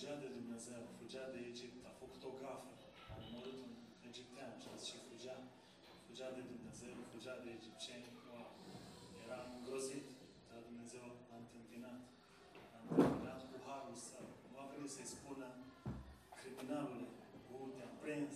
fugea 0.00 0.24
de 0.26 0.30
Dumnezeu, 0.40 0.82
fugea 1.00 1.24
de 1.34 1.40
Egipt, 1.50 1.80
a 1.90 1.92
făcut 2.02 2.22
o 2.30 2.32
gafă, 2.42 2.72
a 3.12 3.14
omorât 3.24 3.58
un 3.66 3.72
egiptean 4.08 4.52
știți, 4.62 4.88
și 4.88 4.96
fugea, 5.08 5.36
fugea 6.06 6.28
de 6.36 6.42
Dumnezeu, 6.52 6.94
fugea 7.12 7.34
de 7.44 7.48
egipteni. 7.58 8.08
Wow. 8.28 8.48
Era 9.24 9.38
îngrozit, 9.56 10.06
dar 10.48 10.58
Dumnezeu 10.68 11.04
l-a 11.28 11.38
întâmpinat. 11.44 12.00
L-a 12.70 12.80
întâmpinat 12.84 13.40
cu 13.50 13.56
harul 13.66 13.98
său. 14.08 14.26
Nu 14.50 14.56
a 14.62 14.66
venit 14.72 14.90
să-i 14.96 15.12
spună 15.16 15.46
criminalule, 16.38 17.08
u, 17.54 17.56
te-am 17.74 17.94
prins. 18.02 18.34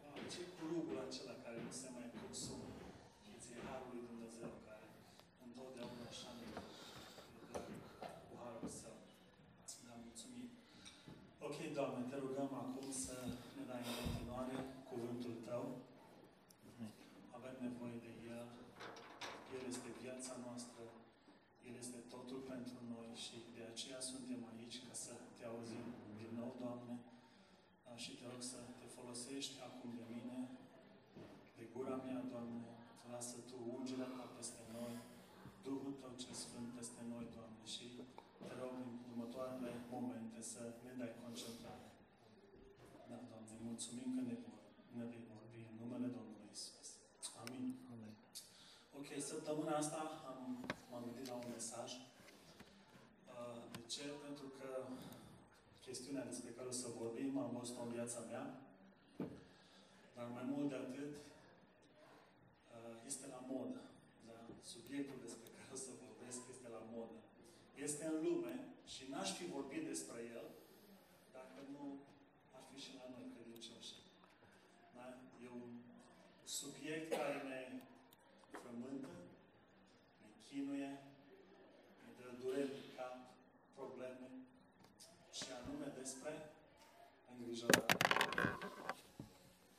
Wow, 0.00 0.16
ce 0.32 0.40
curugul 0.56 0.98
acela 1.06 1.34
care 1.44 1.58
nu 1.66 1.72
se 1.80 1.88
mai 1.96 2.08
consumă. 2.20 2.68
Știți, 3.24 3.46
e 3.54 3.66
harul 3.68 3.90
lui 3.94 4.04
Dumnezeu 4.12 4.50
care 4.66 4.86
întotdeauna 5.46 6.04
așa 6.12 6.30
ne 6.38 6.46
dă 6.52 6.60
cu 8.26 8.34
harul 8.42 8.70
său. 8.80 8.96
Da, 9.86 9.94
mulțumim. 10.06 10.48
Ok, 11.46 11.56
Doamne, 11.78 12.00
te 12.10 12.16
rugăm 12.24 12.50
acum 12.62 12.88
să 13.04 13.16
ne 13.56 13.62
dai 13.70 13.82
în 13.88 13.94
continuare 14.02 14.56
cuvântul 14.90 15.36
Tău. 15.48 15.64
Avem 17.36 17.56
nevoie 17.66 17.96
de 18.06 18.12
El. 18.36 18.46
El 19.54 19.62
este 19.72 19.88
viața 20.02 20.32
noastră. 20.44 20.82
El 21.68 21.74
este 21.82 21.98
totul 22.14 22.40
pentru 22.52 22.78
noi 22.94 23.08
și 23.24 23.36
de 23.56 23.62
aceea 23.70 24.00
suntem 24.10 24.40
aici 24.52 24.78
ca 24.86 24.94
să 25.04 25.12
Te 25.36 25.44
auzim 25.52 25.86
din 26.20 26.30
nou, 26.40 26.50
Doamne. 26.62 26.94
Da, 27.84 27.92
și 28.02 28.10
te 28.18 28.24
rog 28.32 28.42
să 28.52 28.58
te 28.78 28.86
folosești 28.96 29.56
acum 29.68 29.90
de 30.00 30.04
mine, 30.14 30.38
de 31.56 31.64
gura 31.74 31.96
mea, 32.06 32.20
Doamne. 32.32 32.62
Lasă 33.12 33.36
Tu 33.48 33.56
ungerea 33.76 34.10
Ta 34.16 34.26
peste 34.36 34.62
noi, 34.76 34.94
Duhul 35.66 35.92
Tău 36.00 36.12
cel 36.22 36.36
Sfânt 36.44 36.68
peste 36.78 37.02
noi, 37.12 37.26
Doamne. 37.36 37.62
Și 37.74 37.86
te 38.46 38.52
rog 38.60 38.74
în 38.84 38.90
următoarele 39.10 39.70
momente 39.94 40.40
să 40.52 40.60
ne 40.84 40.92
dai 41.00 41.12
concentrare. 41.22 41.88
Da, 43.08 43.18
Doamne, 43.30 43.56
mulțumim 43.74 44.08
că 44.16 44.22
ne, 44.28 44.36
vor, 44.44 44.58
ne 44.96 45.04
vei 45.10 45.24
vorbi 45.32 45.60
în 45.70 45.76
numele 45.82 46.08
Domnului 46.16 46.48
Isus. 46.56 46.88
Amin. 47.42 47.64
Amen. 47.92 48.14
Ok, 48.98 49.08
săptămâna 49.30 49.74
asta 49.82 50.00
am, 50.30 50.40
m-am 50.90 51.04
gândit 51.06 51.26
la 51.30 51.36
un 51.42 51.48
mesaj. 51.56 51.88
Uh, 53.32 53.56
De 53.74 53.82
ce? 53.94 54.04
Pentru 54.26 54.46
că 54.58 54.68
chestiunea 55.86 56.24
despre 56.30 56.50
care 56.56 56.68
o 56.72 56.80
să 56.82 56.88
vorbim 57.00 57.30
am 57.44 57.50
văzut-o 57.58 57.82
în 57.86 57.94
viața 57.96 58.20
mea, 58.30 58.44
dar 60.14 60.26
mai 60.36 60.44
mult 60.52 60.68
de 60.72 60.78
atât 60.86 61.12
uh, 62.74 62.94
este 63.10 63.26
la 63.34 63.40
modă. 63.52 63.80
Da? 64.28 64.38
Subiectul 64.74 65.18
despre 65.26 65.48
care 65.56 65.70
o 65.76 65.78
să 65.86 65.90
vorbesc 66.04 66.40
este 66.54 66.68
la 66.76 66.82
modă. 66.94 67.18
Este 67.86 68.04
în 68.12 68.16
lume 68.26 68.54
și 68.92 69.02
n-aș 69.10 69.28
fi 69.38 69.44
vorbit 69.56 69.82
despre 69.92 70.18
el 70.36 70.46
dacă 71.36 71.58
nu 71.74 71.84
ar 72.56 72.62
fi 72.70 72.78
și 72.84 72.92
la 73.00 73.06
noi 73.14 73.26
credincioși. 73.34 73.94
Da? 74.96 75.06
E 75.44 75.48
un 75.62 75.70
subiect 76.64 77.06
care 77.18 77.38
ne 77.50 77.60
frământă, 78.60 79.12
ne 80.20 80.28
chinuie, 80.44 80.90
ne 82.02 82.10
dă 82.18 82.26
dureri 82.40 82.76
în 82.82 82.88
cap, 82.96 83.16
probleme 83.74 84.28
și 85.36 85.46
anume 85.58 85.86
despre 86.00 86.32
îngrijorare. 87.30 87.96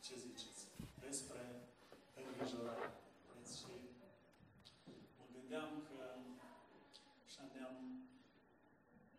Ce 0.05 0.13
ziceți? 0.25 0.61
Despre 1.05 1.41
îngrijorare. 2.21 2.89
Deci, 3.33 3.55
și 3.59 3.73
mă 5.17 5.25
gândeam 5.35 5.69
că 5.89 5.99
așa 7.25 7.43
ne-am 7.53 7.77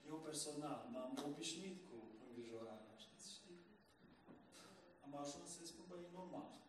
eu 0.08 0.16
personal 0.28 0.88
m-am 0.92 1.12
obișnuit 1.30 1.78
cu 1.88 1.96
îngrijorarea, 2.26 2.94
știți? 3.04 3.26
Și 3.34 3.50
am 5.04 5.12
ajuns 5.22 5.48
să 5.56 5.66
spun, 5.66 5.84
băi, 5.88 6.04
e 6.08 6.16
normal 6.20 6.64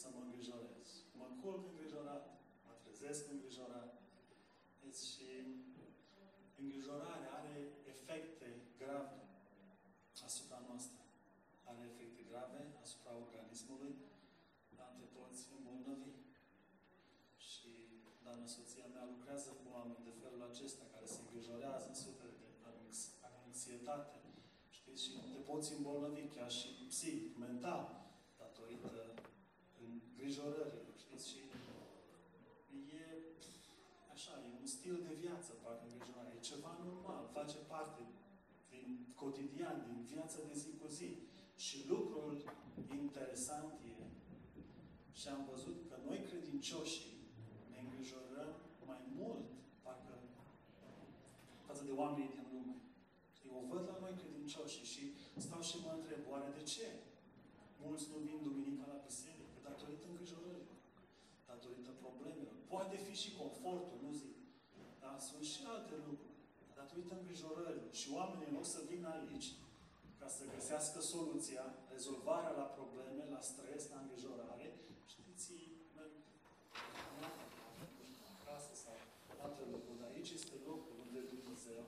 să 0.00 0.08
mă 0.14 0.20
îngrijorez. 0.24 0.88
Mă 1.18 1.26
culc 1.40 1.62
îngrijorat, 1.70 2.24
mă 2.64 2.72
trezesc 2.82 3.22
îngrijorat. 3.34 3.90
Deci 4.82 5.02
și 5.12 5.28
îngrijorarea 6.60 7.32
are 7.38 7.56
efecte 7.92 8.48
grave 8.78 9.18
asupra 10.28 10.58
noastră. 10.68 11.02
Are 11.70 11.80
efecte 11.90 12.22
grave 12.30 12.60
asupra 12.82 13.12
organismului, 13.22 13.94
dar 14.78 14.90
te 14.98 15.06
poți 15.16 15.40
îmbolnăvi. 15.56 16.10
Și 17.48 17.70
doamna 18.24 18.46
soția 18.46 18.86
mea 18.86 18.89
lucrează 19.12 19.50
cu 19.60 19.66
oameni 19.76 20.06
de 20.08 20.14
felul 20.22 20.42
acesta, 20.50 20.84
care 20.94 21.06
se 21.12 21.18
îngrijorează, 21.20 21.88
suferă 22.02 22.34
de 22.42 22.48
anx- 22.70 23.14
anxietate. 23.30 24.16
Știți? 24.76 25.02
Și 25.04 25.10
te 25.32 25.40
poți 25.50 25.72
îmbolnăvi 25.76 26.22
chiar 26.34 26.50
și 26.58 26.68
psihic, 26.90 27.36
mental, 27.46 27.82
datorită 28.42 28.90
îngrijorărilor. 29.86 30.94
Știți? 31.04 31.28
Și 31.30 31.40
e 32.98 33.02
așa, 34.14 34.32
e 34.46 34.60
un 34.60 34.66
stil 34.66 34.96
de 35.08 35.14
viață, 35.24 35.50
parcă 35.62 35.84
îngrijorarea. 35.84 36.34
E 36.36 36.50
ceva 36.52 36.72
normal, 36.84 37.22
face 37.32 37.58
parte 37.72 38.02
din 38.68 38.88
cotidian, 39.14 39.76
din 39.88 39.98
viața 40.12 40.38
de 40.48 40.54
zi 40.62 40.70
cu 40.80 40.86
zi. 40.88 41.10
Și 41.56 41.88
lucrul 41.88 42.32
interesant 43.00 43.72
e, 43.94 43.96
și 45.12 45.28
am 45.28 45.48
văzut 45.50 45.78
că 45.88 45.96
noi 46.06 46.18
credincioșii 46.28 47.12
ne 47.70 47.78
îngrijorăm 47.84 48.52
mai 48.90 49.02
mult, 49.20 49.46
parcă, 49.84 50.14
față 51.66 51.82
de 51.88 51.92
oamenii 52.00 52.34
din 52.36 52.46
lume. 52.52 52.76
Eu 53.46 53.52
o 53.60 53.66
văd 53.70 53.82
la 53.90 53.96
noi 54.02 54.14
credincioșii 54.20 54.90
și 54.92 55.04
stau 55.44 55.62
și 55.68 55.76
mă 55.84 55.90
întreb, 55.94 56.22
oare 56.32 56.50
de 56.58 56.64
ce? 56.72 56.88
Mulți 57.84 58.06
nu 58.12 58.18
vin 58.26 58.38
duminica 58.48 58.84
la 58.92 58.98
biserică, 59.08 59.54
datorită 59.68 60.04
îngrijorărilor, 60.08 60.78
datorită 61.52 61.90
problemelor. 62.02 62.56
Poate 62.72 62.96
fi 63.06 63.14
și 63.22 63.30
confortul, 63.40 63.98
nu 64.06 64.12
zic. 64.22 64.36
Dar 65.02 65.16
sunt 65.28 65.44
și 65.52 65.60
alte 65.74 65.94
lucruri, 66.08 66.38
datorită 66.80 67.12
îngrijorărilor. 67.16 67.92
Și 68.00 68.08
oamenii, 68.18 68.48
în 68.48 68.54
loc 68.58 68.66
să 68.74 68.80
vină 68.90 69.08
aici, 69.18 69.48
ca 70.20 70.28
să 70.36 70.42
găsească 70.54 70.98
soluția, 71.14 71.64
rezolvarea 71.94 72.52
la 72.60 72.66
probleme, 72.78 73.22
la 73.34 73.40
stres, 73.50 73.82
la 73.92 73.98
îngrijorare, 74.00 74.66
știți, 75.12 75.52
merg 75.96 76.12
acasă 78.38 78.72
sau 78.84 78.94
alte 79.44 79.62
locuri. 79.72 80.00
Dar 80.00 80.10
aici 80.14 80.32
este 80.38 80.54
locul 80.70 80.94
unde 81.04 81.20
Dumnezeu, 81.34 81.82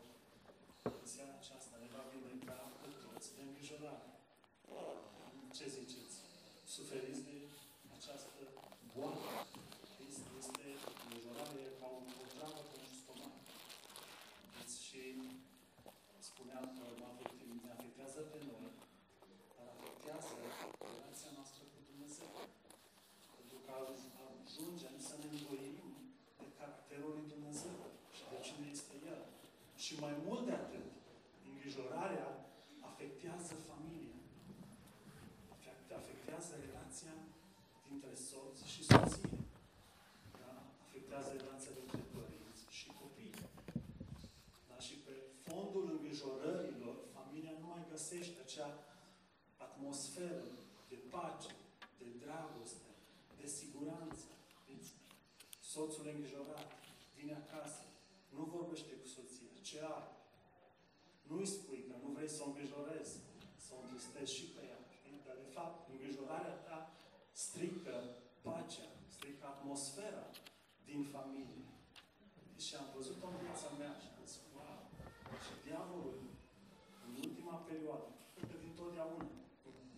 în 1.03 1.09
seara 1.15 1.35
aceasta, 1.41 1.75
ne 1.83 1.89
va 1.95 2.03
vindeca 2.13 2.59
pe 2.81 2.89
toți 3.05 3.29
de 3.37 3.43
îngrijorare. 3.49 4.09
Ce 5.57 5.67
ziceți? 5.79 6.17
Suferiți 6.77 7.23
de 7.29 7.37
această 7.97 8.43
boală. 8.95 9.31
Este, 10.09 10.29
este 10.43 10.67
îngrijorare 11.05 11.63
ca 11.79 11.87
o, 11.97 11.99
o 12.23 12.25
travă 12.35 12.61
pentru 12.71 12.95
stomac. 13.03 13.35
Deci 14.57 14.77
și 14.87 15.03
spuneam 16.31 16.65
că 16.77 16.85
mă 17.01 17.07
afecte- 17.13 17.61
ne 17.65 17.71
afectează 17.77 18.12
pe 18.33 18.39
noi, 18.51 18.69
dar 19.57 19.67
afectează 19.77 20.31
relația 20.87 21.31
noastră 21.39 21.63
cu 21.73 21.79
Dumnezeu. 21.91 22.33
Pentru 23.37 23.59
că 23.65 23.71
ajungem 23.81 24.95
să 25.07 25.13
ne 25.21 25.29
îndoim 25.35 25.79
de 26.41 26.47
caracterul 26.59 27.13
lui 27.19 27.27
Dumnezeu 27.35 27.79
și 28.17 28.23
de 28.33 28.39
cine 28.47 28.67
este 28.77 28.95
El. 29.13 29.23
Și 29.85 29.93
mai 30.05 30.15
mult 30.27 30.43
de 30.49 30.55
atât, 30.63 30.87
îngrijorarea 31.49 32.29
afectează 32.91 33.55
familia. 33.71 34.19
Afect- 35.55 35.93
Afectează 36.01 36.53
relația 36.67 37.15
dintre 37.89 38.13
soț 38.29 38.57
și 38.73 38.81
soție. 38.91 39.39
Da? 40.41 40.53
Afectează 40.87 41.31
relația 41.41 41.73
dintre 41.81 42.01
părinți 42.15 42.63
și 42.79 42.89
copii. 43.01 43.35
Da? 44.69 44.77
Și 44.87 44.95
pe 45.07 45.15
fondul 45.47 45.85
îngrijorărilor, 45.95 46.97
familia 48.03 48.33
nu 48.33 48.39
mai 48.39 48.41
găsește 48.41 48.41
acea 48.41 48.71
atmosferă 49.57 50.45
de 50.89 50.99
pace, 51.11 51.53
de 51.99 52.07
dragoste, 52.25 52.91
de 53.41 53.47
siguranță. 53.47 54.27
Deci, 54.69 54.91
soțul 55.73 56.07
îngrijorat, 56.13 56.71
vine 57.17 57.35
acasă, 57.35 57.83
nu 58.37 58.43
vorbește 58.45 58.93
cu 59.01 59.07
soția, 59.07 59.53
ce 59.69 59.79
are? 59.97 60.13
Nu-i 61.29 61.47
spui 61.47 61.85
că 61.89 61.95
nu 62.03 62.09
vrei 62.17 62.29
să 62.37 62.43
o 62.43 62.47
îngrijorezi, 62.47 63.15
să 63.65 63.71
o 63.75 63.81
întristezi 63.83 64.35
și 64.39 64.45
pe 64.55 64.63
ea. 64.71 64.81
Știi? 64.97 65.23
Dar, 65.27 65.37
de 65.45 65.51
fapt, 65.57 65.77
îngrijorarea 65.93 66.57
ta 66.67 66.79
strică 67.33 67.97
pacea, 68.47 68.89
strică 69.15 69.45
atmosfera 69.47 70.25
din 70.85 71.01
familie. 71.15 71.65
Și 72.65 72.75
am 72.75 72.89
văzut-o 72.97 73.27
în 73.27 73.39
viața 73.45 73.69
mea 73.81 73.95
și 74.01 74.09
am 74.11 74.25
zis, 74.25 74.35
wow, 74.55 74.81
și 75.45 75.55
diavolul, 75.67 76.19
în 77.07 77.13
ultima 77.29 77.57
perioadă, 77.71 78.09
cred 78.35 78.63
că 79.09 79.25
din 79.25 79.27
totdeauna, 79.27 79.27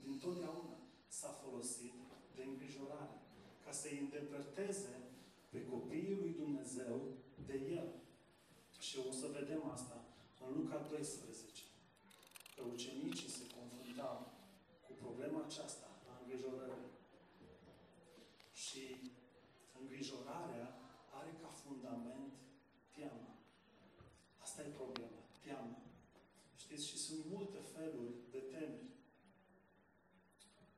din 0.02 0.18
totdeauna 0.18 0.76
s-a 1.08 1.28
folosit 1.42 1.94
de 2.34 2.42
îngrijorare 2.44 3.18
ca 3.64 3.72
să-i 3.72 3.98
îndepărteze 3.98 4.94
pe 5.50 5.64
copiii 5.64 6.20
lui 6.20 6.32
Dumnezeu 6.42 7.00
de 7.46 7.56
El. 7.78 7.88
Și 8.78 8.98
o 9.08 9.12
să 9.12 9.26
vedem 9.38 9.62
asta 9.70 10.04
în 10.46 10.52
Luca 10.56 10.76
12. 10.90 11.62
Că 12.54 12.62
ucenicii 12.72 13.28
se 13.28 13.44
confruntau 13.56 14.32
cu 14.86 14.92
problema 14.92 15.44
aceasta 15.44 15.86
a 16.10 16.12
îngrijorării. 16.20 16.92
Și 18.52 18.82
îngrijorarea 19.80 20.68
are 21.18 21.32
ca 21.42 21.48
fundament 21.48 22.32
teama. 22.96 23.30
Asta 24.38 24.62
e 24.62 24.78
problema, 24.80 25.20
teama. 25.44 25.76
Știți, 26.56 26.86
și 26.86 26.98
sunt 26.98 27.24
multe 27.34 27.58
feluri 27.74 28.14
de 28.30 28.38
temeri. 28.38 28.92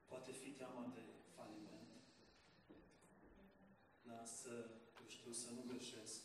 Poate 0.08 0.32
fi 0.32 0.50
teama 0.50 0.92
de 0.94 1.02
faliment, 1.34 1.90
da, 4.02 4.24
să, 4.24 4.52
eu 5.00 5.08
știu, 5.08 5.32
să 5.32 5.50
nu 5.50 5.62
greșesc, 5.66 6.20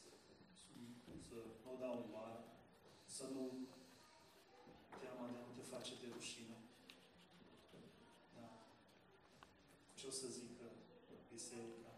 să 1.27 1.35
nu 1.65 1.77
dau 1.79 1.95
în 2.03 2.11
bar, 2.11 2.43
să 3.21 3.27
nu 3.37 3.45
teama 5.01 5.25
de 5.31 5.37
a 5.39 5.43
nu 5.47 5.53
te 5.57 5.65
face 5.73 5.93
de 6.01 6.07
rușine. 6.15 6.57
Da. 8.37 8.47
Ce 9.97 10.05
o 10.11 10.13
să 10.19 10.27
zică 10.37 10.67
biserica? 11.33 11.93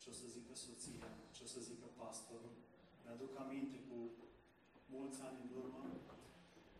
Ce 0.00 0.06
o 0.12 0.14
să 0.20 0.26
zică 0.34 0.52
soția? 0.64 1.08
Ce 1.34 1.40
o 1.46 1.48
să 1.54 1.60
zică 1.68 1.86
pastorul? 2.00 2.54
Mi-aduc 3.02 3.32
aminte 3.44 3.78
cu 3.88 3.96
mulți 4.94 5.18
ani 5.26 5.38
în 5.44 5.50
urmă, 5.62 5.84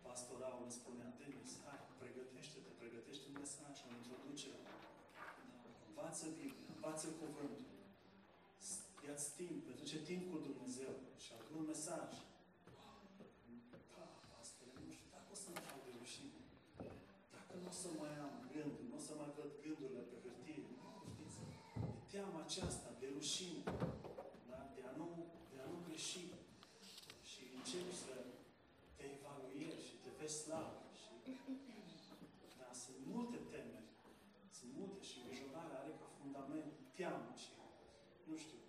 pastorul 0.06 0.62
îmi 0.62 0.76
spunea, 0.78 1.08
Denis, 1.20 1.52
hai, 1.64 1.80
pregătește-te, 2.00 2.70
pregătește 2.80 3.24
un 3.30 3.36
mesaj, 3.42 3.74
o 3.86 3.88
introducere. 4.00 4.58
Da. 4.66 4.74
Învață 5.88 6.24
Biblia, 6.38 6.68
învață 6.74 7.06
cuvântul. 7.20 7.64
Ia-ți 9.04 9.28
timp, 9.38 9.58
petrece 9.66 9.98
timp 10.08 10.22
cu 10.30 10.36
Dumnezeu 10.46 10.92
și 11.22 11.30
adu 11.36 11.54
un 11.60 11.66
mesaj. 11.72 12.10
Da, 13.94 14.04
pastore, 14.32 14.80
nu 14.86 14.92
știu, 14.96 15.08
dacă 15.16 15.30
o 15.34 15.38
să-mi 15.42 15.60
dau 15.66 15.78
de 15.86 15.92
rușine, 15.98 16.40
dacă 17.34 17.54
nu 17.62 17.68
o 17.72 17.74
să 17.82 17.88
mai 18.00 18.14
am 18.24 18.34
gânduri, 18.52 18.88
nu 18.90 18.96
o 19.00 19.02
să 19.06 19.12
mai 19.20 19.30
văd 19.36 19.50
gândurile 19.64 20.02
pe 20.10 20.16
hârtie, 20.24 20.60
știți, 21.12 21.38
e 22.04 22.05
teama 22.16 22.40
aceasta 22.48 22.88
de 23.00 23.06
rușine, 23.16 23.62
da? 24.50 24.60
de, 24.76 24.82
a 24.90 24.92
nu, 25.00 25.08
de 25.50 25.56
a 25.62 25.66
nu 25.72 25.76
greși. 25.86 26.24
Și 27.30 27.40
începi 27.56 27.94
să 28.04 28.14
te 28.96 29.04
evaluezi 29.16 29.84
și 29.86 29.94
te 30.02 30.10
vezi 30.18 30.36
slab. 30.42 30.70
Și, 31.00 31.10
da, 32.60 32.68
sunt 32.82 33.00
multe 33.14 33.38
temeri, 33.52 33.90
sunt 34.58 34.72
multe 34.80 35.00
și 35.08 35.16
îngrijorarea 35.20 35.78
are 35.82 35.92
ca 36.00 36.08
fundament 36.20 36.70
teama 36.98 37.32
și, 37.42 37.50
nu 38.28 38.36
știu, 38.42 38.60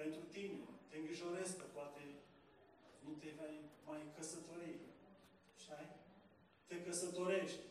pentru 0.00 0.22
tine, 0.34 0.58
te 0.88 0.96
îngrijorezi 0.98 1.58
că 1.60 1.66
poate 1.78 2.02
nu 3.04 3.12
te 3.22 3.30
vei 3.38 3.58
mai 3.88 4.00
căsători. 4.16 4.74
Așa 5.56 5.76
Te 6.68 6.76
căsătorești. 6.86 7.62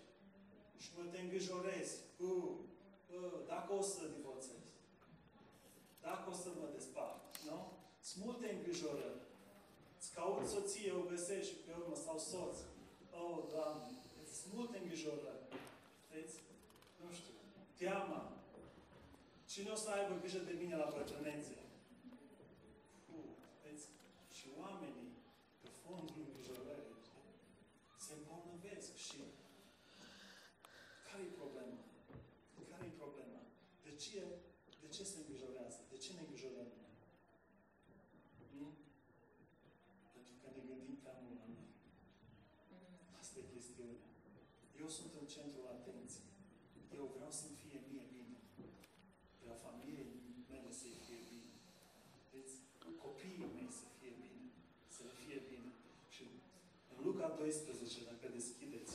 Și 0.82 0.90
mă 0.96 1.04
te 1.12 1.20
îngrijorezi. 1.22 1.96
Uh, 2.28 2.54
uh, 3.16 3.38
dacă 3.48 3.74
o 3.74 3.82
să 3.82 4.02
divorțezi. 4.18 4.70
Dacă 6.02 6.30
o 6.30 6.34
să 6.34 6.50
mă 6.60 6.68
despart. 6.74 7.38
Nu? 7.48 7.60
Sunt 8.12 8.26
multe 8.26 8.48
îngrijorări. 8.56 9.22
Îți 10.00 10.14
caut 10.18 10.48
soție, 10.56 10.92
o 10.92 11.10
găsești 11.14 11.56
pe 11.66 11.72
urmă, 11.80 11.96
sau 12.06 12.18
soț. 12.32 12.58
Oh, 13.22 13.38
Doamne, 13.52 13.88
sunt 14.40 14.54
multe 14.60 14.78
îngrijorări. 14.78 15.44
Știți? 16.06 16.36
Nu 17.02 17.10
știu. 17.18 17.36
Teama. 17.82 18.22
Cine 19.52 19.70
o 19.76 19.78
să 19.84 19.90
aibă 19.90 20.14
grijă 20.22 20.42
de 20.50 20.56
mine 20.62 20.76
la 20.76 20.92
bătrânețe? 20.96 21.58
Vezi? 23.64 23.88
Și 24.38 24.46
oamenii, 24.64 25.10
pe 25.62 25.70
fondul 25.84 26.22
îngrijorării, 26.28 26.96
se 28.06 28.12
îmbolnăvesc 28.18 28.92
și 29.06 29.20
care 31.06 31.22
e 31.24 31.40
problema? 31.42 31.80
Care 32.72 32.86
e 32.86 33.02
problema? 33.04 33.42
De 33.86 33.92
ce, 34.04 34.20
de 34.82 34.88
ce 34.96 35.04
se 35.04 35.18
îngrijorează? 35.18 35.80
De 35.92 35.98
ce 36.04 36.10
ne 36.14 36.22
îngrijorăm 36.24 36.70
noi? 36.80 36.92
Hmm? 38.52 38.74
Pentru 40.14 40.34
că 40.42 40.48
ne 40.56 40.62
gândim 40.70 40.96
prea 41.04 41.16
mult 41.22 41.36
la 41.42 41.48
noi. 41.56 41.70
Asta 43.22 43.36
e 43.40 43.54
chestiunea. 43.56 44.08
Eu 44.82 44.90
sunt 44.98 45.12
în 45.20 45.21
centrul 45.36 45.68
atenției. 45.78 46.30
Eu 46.98 47.06
vreau 47.16 47.32
să-mi 47.40 47.60
fie 47.64 47.78
mie 47.88 48.06
bine. 48.16 48.38
Vreau 49.42 49.58
familiei 49.68 50.10
mele 50.52 50.72
să-i 50.80 50.98
fie 51.06 51.20
bine. 51.32 51.52
Deci, 52.34 52.54
copiii 53.06 53.52
mei 53.56 53.70
să 53.80 53.86
fie 53.98 54.12
bine. 54.24 54.44
Să 54.96 55.02
le 55.08 55.14
fie 55.24 55.40
bine. 55.52 55.72
Și 56.14 56.24
în 56.92 56.98
Luca 57.06 57.28
12, 57.40 58.10
dacă 58.10 58.26
deschideți, 58.38 58.94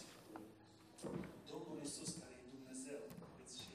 Domnul 1.51 1.79
Iisus, 1.85 2.11
care 2.21 2.35
e 2.41 2.55
Dumnezeu, 2.57 3.01
deci 3.39 3.57
și 3.65 3.75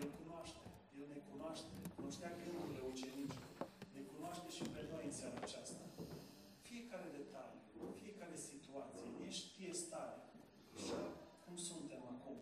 El 0.00 0.08
cunoaște, 0.18 0.62
El 1.00 1.06
ne 1.14 1.20
cunoaște, 1.28 1.72
cunoștea 1.96 2.30
gândurile 2.38 2.82
ucenicilor, 2.92 3.52
ne 3.94 4.02
cunoaște 4.12 4.48
și 4.56 4.64
pe 4.74 4.80
noi 4.90 5.04
în 5.08 5.14
seara 5.18 5.38
aceasta. 5.46 5.84
Fiecare 6.68 7.08
detaliu, 7.18 7.60
fiecare 8.02 8.36
situație, 8.48 9.00
El 9.24 9.32
știe 9.40 9.72
starea. 9.82 10.22
Așa 10.76 11.00
cum 11.52 11.64
suntem 11.70 12.02
acum. 12.14 12.36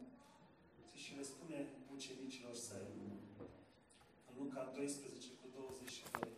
Și 1.03 1.11
le 1.19 1.23
spune 1.23 1.59
ucenicilor 1.95 2.55
săi, 2.55 2.89
în 4.29 4.35
Luca 4.39 4.63
12 4.75 5.29
cu 5.41 5.47
22. 5.55 6.33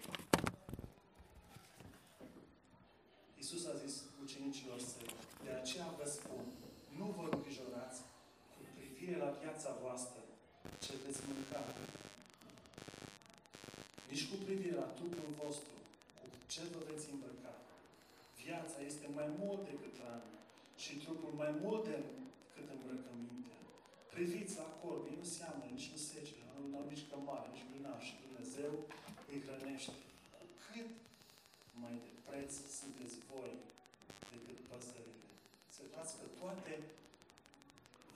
Iisus 3.37 3.65
a 3.67 3.75
zis 3.85 3.95
ucenicilor 4.23 4.79
săi, 4.81 5.11
de 5.45 5.51
aceea 5.73 5.99
vă 6.01 6.09
spun, 6.19 6.45
nu 6.99 7.07
vă 7.17 7.25
îngrijorați 7.35 8.01
cu 8.53 8.61
privire 8.77 9.17
la 9.25 9.31
viața 9.43 9.71
voastră, 9.83 10.21
ce 10.85 10.93
veți 11.03 11.21
mânca, 11.29 11.63
nici 14.11 14.29
cu 14.31 14.37
privire 14.47 14.77
la 14.83 14.89
trupul 14.97 15.31
vostru, 15.43 15.75
cu 16.19 16.27
ce 16.53 16.63
vă 16.73 16.81
veți 16.89 17.07
îmbrăca. 17.13 17.55
Viața 18.43 18.79
este 18.91 19.07
mai 19.19 19.29
mult 19.41 19.61
decât 19.71 19.93
hrană 20.01 20.31
și 20.83 20.93
trupul 21.03 21.33
mai 21.43 21.53
mult 21.63 21.83
decât 21.93 22.67
îmbrăcămintea. 22.75 23.61
Priviți 24.15 24.55
la 24.63 24.69
corbi, 24.81 25.19
nu 25.21 25.27
seamă, 25.37 25.63
nici 25.73 25.91
nu 25.93 25.99
secere, 26.11 26.45
nu 26.71 26.77
au 26.79 26.85
nici 26.93 27.09
cămare, 27.11 27.47
nici 27.49 27.69
grânaș 27.71 28.03
și 28.09 28.21
Dumnezeu 28.25 28.73
îi 29.31 29.43
hrănește. 29.45 29.99
Cu 30.37 30.45
cât 30.65 30.91
mai 31.83 31.95
de 32.05 32.11
preț 32.27 32.53
sunteți 32.79 33.17
voi 33.31 33.53
decât 34.33 34.59
păsările. 34.71 35.22
Să 35.83 35.89
uitați 35.89 36.17
că 36.21 36.27
toate 36.41 36.73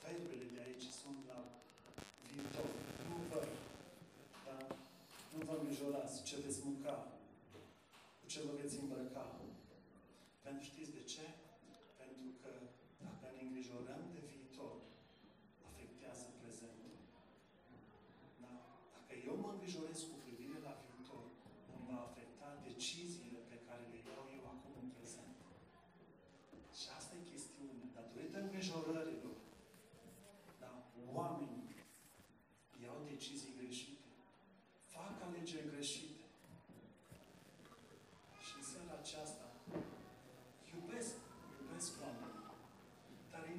verbele 0.02 0.46
de 0.54 0.60
aici 0.66 0.86
sunt 1.00 1.18
la 1.30 1.38
viitor. 2.30 2.70
Nu 3.08 3.16
vă, 3.30 3.40
da? 4.46 4.56
Nu 5.32 5.38
vă 5.46 5.54
îngrijorați 5.56 6.22
ce 6.28 6.36
veți 6.44 6.60
mânca, 6.64 6.96
cu 8.18 8.24
ce 8.32 8.38
vă 8.46 8.52
veți 8.60 8.78
îmbrăca. 8.78 9.26
Pentru 10.44 10.64
știți 10.70 10.96
de 10.98 11.02
ce? 11.12 11.24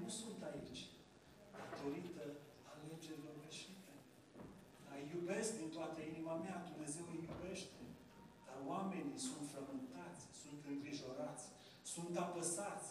nu 0.08 0.14
sunt 0.24 0.42
aici 0.52 0.82
datorită 1.58 2.24
alegerilor 2.72 3.36
greșite. 3.44 3.94
Dar 4.86 4.98
iubesc 5.14 5.50
din 5.60 5.70
toată 5.78 6.00
inima 6.12 6.36
mea, 6.46 6.58
Dumnezeu 6.72 7.06
îi 7.10 7.24
iubește. 7.30 7.82
Dar 8.48 8.58
oamenii 8.74 9.20
sunt 9.28 9.44
frământați, 9.52 10.22
sunt 10.42 10.62
îngrijorați, 10.72 11.46
sunt 11.94 12.14
apăsați. 12.26 12.90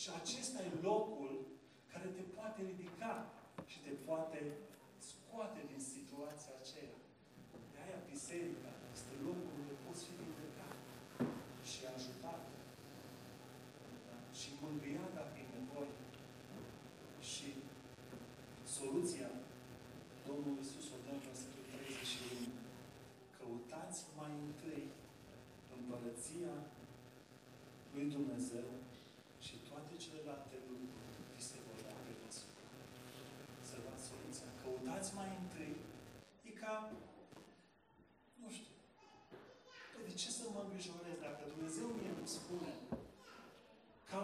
Și 0.00 0.08
acesta 0.20 0.58
e 0.62 0.82
locul 0.90 1.34
care 1.92 2.06
te 2.16 2.24
poate 2.36 2.58
ridica 2.70 3.12
și 3.70 3.78
te 3.84 3.92
poate 4.08 4.40
scoate 5.08 5.60
din 5.70 5.82
situația 5.94 6.52
aceea. 6.60 6.98
De 7.72 7.78
aia 7.84 7.98
biserica 8.12 8.63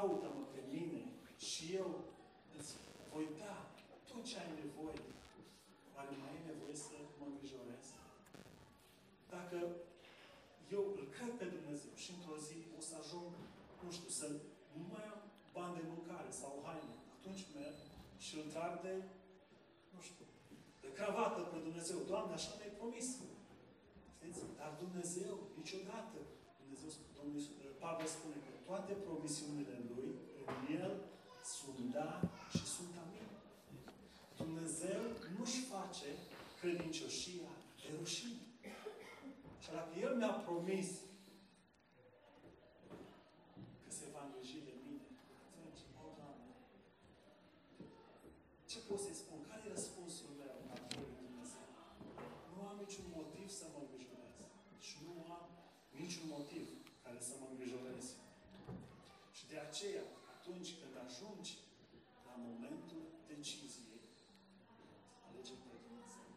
caută-mă 0.00 0.44
pe 0.54 0.62
mine 0.74 1.02
și 1.48 1.62
eu 1.80 1.90
îți 2.56 2.72
voi 3.12 3.26
da 3.42 3.54
tot 4.08 4.22
ce 4.28 4.36
ai 4.38 4.50
nevoie, 4.62 5.02
oare 5.94 6.14
mai 6.22 6.32
e 6.38 6.50
nevoie 6.52 6.76
să 6.86 6.94
mă 7.18 7.26
îngrijorez? 7.28 7.86
Dacă 9.34 9.58
eu 10.76 10.82
îl 10.98 11.06
cred 11.16 11.32
pe 11.40 11.46
Dumnezeu 11.56 11.92
și 12.02 12.10
într-o 12.16 12.36
zi 12.48 12.58
o 12.78 12.80
să 12.88 12.94
ajung, 13.02 13.32
nu 13.84 13.90
știu, 13.96 14.10
să 14.20 14.26
nu 14.78 14.84
mai 14.92 15.04
am 15.14 15.20
bani 15.56 15.76
de 15.78 15.82
mâncare 15.92 16.30
sau 16.40 16.52
haine, 16.66 16.96
atunci 17.16 17.42
merg 17.56 17.78
și 18.24 18.32
îl 18.40 18.46
trag 18.54 18.72
de, 18.86 18.94
nu 19.94 20.00
știu, 20.08 20.26
de 20.82 20.88
cravată 20.98 21.40
pe 21.52 21.58
Dumnezeu. 21.66 21.98
Doamne, 22.10 22.34
așa 22.34 22.52
mi-ai 22.56 22.78
promis. 22.80 23.06
Știți? 24.16 24.40
Dar 24.60 24.70
Dumnezeu, 24.84 25.34
niciodată, 25.60 26.18
Dumnezeu, 26.60 26.90
Domnul 27.16 27.36
Iisus, 27.38 27.54
Pavel 27.82 28.08
spune 28.16 28.38
că 28.44 28.49
toate 28.70 28.92
promisiunile 28.92 29.76
Lui, 29.90 30.10
în 30.46 30.74
El, 30.80 30.92
sunt 31.54 31.78
da 31.96 32.10
și 32.54 32.64
sunt 32.74 32.92
amin. 33.04 33.28
Dumnezeu 34.36 35.02
nu-și 35.36 35.60
face 35.74 36.10
credincioșia 36.60 37.50
de 37.82 37.88
rușine. 37.98 38.44
Și 39.62 39.68
dacă 39.76 39.92
El 40.06 40.12
mi-a 40.16 40.34
promis 40.46 40.88
că 43.82 43.90
se 43.98 44.06
va 44.14 44.22
îngriji 44.24 44.66
de 44.68 44.74
mine, 44.84 45.06
atunci, 45.46 45.82
o, 46.02 46.06
Doamne, 46.18 46.52
ce 48.70 48.78
pot 48.88 49.00
să-i 49.04 49.20
spun? 49.22 49.38
Care 49.48 49.62
e 49.66 49.74
răspunsul 49.76 50.30
meu 50.40 50.56
la 50.68 50.76
lui 50.96 51.10
Dumnezeu? 51.22 51.66
Nu 52.54 52.60
am 52.70 52.76
niciun 52.84 53.06
motiv 53.18 53.46
să 53.58 53.64
mă 53.72 53.78
îngrijorez. 53.84 54.38
Și 54.86 54.96
nu 55.06 55.14
am 55.36 55.44
niciun 56.02 56.26
motiv 56.36 56.64
care 57.04 57.20
să 57.28 57.32
mă 57.40 57.46
îngrijorez. 57.50 58.06
Și 59.40 59.46
de 59.52 59.58
aceea, 59.68 60.06
atunci 60.34 60.70
când 60.80 60.94
ajungi 61.06 61.52
la 62.26 62.34
momentul 62.48 63.02
deciziei, 63.26 64.00
alege 65.26 65.54
pe 65.64 65.74
Dumnezeu. 65.86 66.30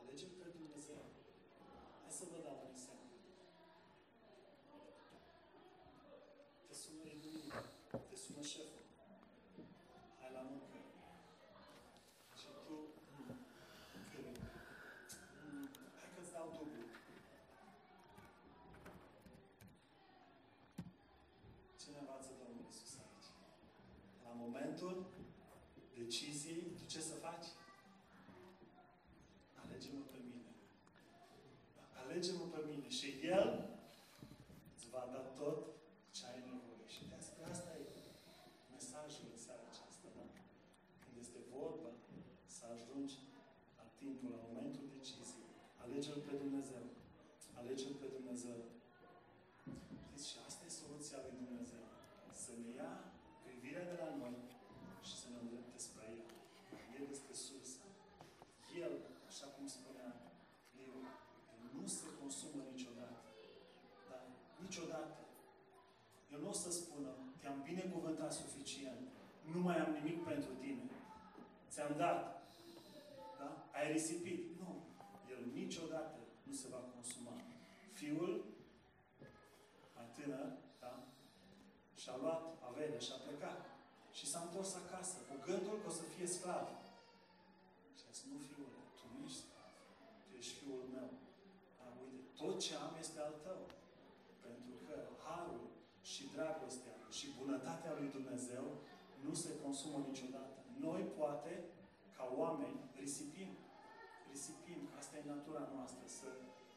Alege 0.00 0.26
pe 0.38 0.46
Dumnezeu. 0.56 1.02
Hai 2.00 2.12
să 2.18 2.24
vă 2.30 2.38
dau 2.44 2.56
un 2.62 2.70
exemplu. 2.74 3.16
Te 6.66 6.74
sună 6.82 7.02
Eduina, 7.14 7.60
te 8.08 8.16
sună 8.24 8.42
șeful. 8.52 8.84
Hai 10.18 10.30
la 10.36 10.42
muncă. 10.50 10.78
Și 12.38 12.46
tu, 12.66 12.76
mm, 13.12 13.36
cât? 14.12 14.26
Mm, 15.42 15.66
hai 15.98 16.08
că-ți 16.14 16.32
dau 16.36 16.48
dublu. 16.56 16.82
Ce 21.80 21.90
ne 21.90 21.98
învață 21.98 22.30
Domnul 22.40 22.64
Iisus 22.66 22.92
aici? 23.02 23.28
La 24.82 24.88
momentul 24.88 25.10
deciziei, 25.98 26.62
tu 26.76 26.84
ce 26.92 27.00
să 27.10 27.14
faci? 27.26 27.48
Alege-mă 29.62 30.02
pe 30.12 30.18
mine. 30.28 30.50
Alege-mă 32.00 32.44
pe 32.54 32.60
mine 32.68 32.88
și 32.98 33.08
El 33.36 33.48
îți 34.74 34.86
va 34.94 35.02
da 35.14 35.22
tot 35.40 35.58
ce 36.16 36.22
ai 36.30 36.40
nevoie. 36.50 36.86
Și 36.94 37.02
despre 37.14 37.42
asta 37.52 37.70
e 37.80 37.84
mesajul 38.74 39.26
în 39.34 39.38
seara 39.44 39.64
aceasta, 39.70 40.06
da? 40.16 40.24
Când 41.02 41.14
este 41.24 41.38
vorba 41.56 41.90
să 42.56 42.62
ajungi 42.74 43.16
la 43.78 43.84
timpul, 44.00 44.30
la 44.36 44.42
momentul 44.48 44.86
deciziei. 44.96 45.50
Alege-L 45.82 46.20
pe 46.28 46.34
Dumnezeu. 46.42 46.84
Alege-L 47.58 47.94
pe 48.02 48.08
Dumnezeu. 48.16 48.58
Știți, 50.04 50.28
și 50.30 50.36
asta 50.46 50.62
e 50.64 50.78
soluția 50.82 51.18
lui 51.24 51.34
Dumnezeu. 51.42 51.84
Să 52.42 52.52
ne 52.62 52.70
ia 52.80 52.92
privirea 53.44 53.84
de 53.90 53.96
la 54.04 54.10
noi 54.22 54.36
și 55.08 55.14
să 55.20 55.26
ne 55.32 55.38
îndrepte 55.42 55.78
spre 55.86 56.04
El. 56.16 56.22
El 56.96 57.04
este 57.16 57.32
sursa. 57.46 57.84
El, 58.84 58.94
așa 59.30 59.46
cum 59.54 59.66
spunea 59.76 60.10
Liu, 60.78 60.94
El 61.54 61.62
nu 61.76 61.86
se 61.86 62.06
consumă 62.20 62.62
niciodată. 62.72 63.20
Da? 64.10 64.20
Niciodată. 64.64 65.20
El 66.32 66.40
nu 66.40 66.48
o 66.48 66.52
să 66.64 66.70
spună, 66.80 67.10
te-am 67.40 67.58
binecuvântat 67.70 68.32
suficient, 68.32 69.06
nu 69.54 69.60
mai 69.60 69.78
am 69.78 69.92
nimic 69.92 70.24
pentru 70.24 70.50
tine. 70.60 70.84
Ți-am 71.70 71.94
dat. 71.96 72.18
Da? 73.38 73.48
Ai 73.76 73.92
risipit. 73.92 74.40
Nu. 74.60 74.70
El 75.30 75.40
niciodată 75.52 76.18
nu 76.42 76.52
se 76.52 76.66
va 76.68 76.80
consuma. 76.94 77.34
Fiul, 77.92 78.44
mai 79.94 80.06
tânăr, 80.16 80.48
da? 80.80 80.92
și-a 82.00 82.16
luat 82.22 82.42
averea 82.68 82.98
și 83.06 83.12
a 83.14 83.18
plecat. 83.26 83.60
Și 84.18 84.24
s-a 84.30 84.40
întors 84.46 84.74
acasă, 84.82 85.16
cu 85.28 85.34
gândul 85.48 85.76
că 85.82 85.88
o 85.88 85.96
să 86.00 86.04
fie 86.14 86.26
sclav. 86.36 86.66
Și 87.98 88.04
a 88.08 88.12
zis, 88.14 88.24
nu 88.30 88.38
fiule, 88.48 88.80
tu 88.98 89.04
nu 89.12 89.18
ești 89.26 89.40
sclav. 89.44 89.70
Tu 90.26 90.30
ești 90.40 90.54
fiul 90.58 90.84
meu. 90.96 91.08
Dar 91.78 91.90
uite, 92.02 92.20
tot 92.40 92.54
ce 92.64 92.72
am 92.84 92.94
este 93.04 93.18
al 93.20 93.34
tău. 93.46 93.62
Pentru 94.44 94.74
că 94.86 94.94
harul 95.24 95.64
și 96.10 96.22
dragostea 96.34 96.96
și 97.16 97.26
bunătatea 97.40 97.92
lui 97.98 98.08
Dumnezeu 98.16 98.64
nu 99.32 99.38
se 99.46 99.52
consumă 99.64 99.98
niciodată. 100.10 100.56
Noi, 100.86 101.02
poate, 101.18 101.52
ca 102.16 102.24
oameni, 102.42 102.78
risipim. 103.02 103.50
Risipim, 104.32 104.80
că 104.88 104.94
asta 105.02 105.14
e 105.16 105.32
natura 105.34 105.64
noastră, 105.74 106.04
să, 106.18 106.28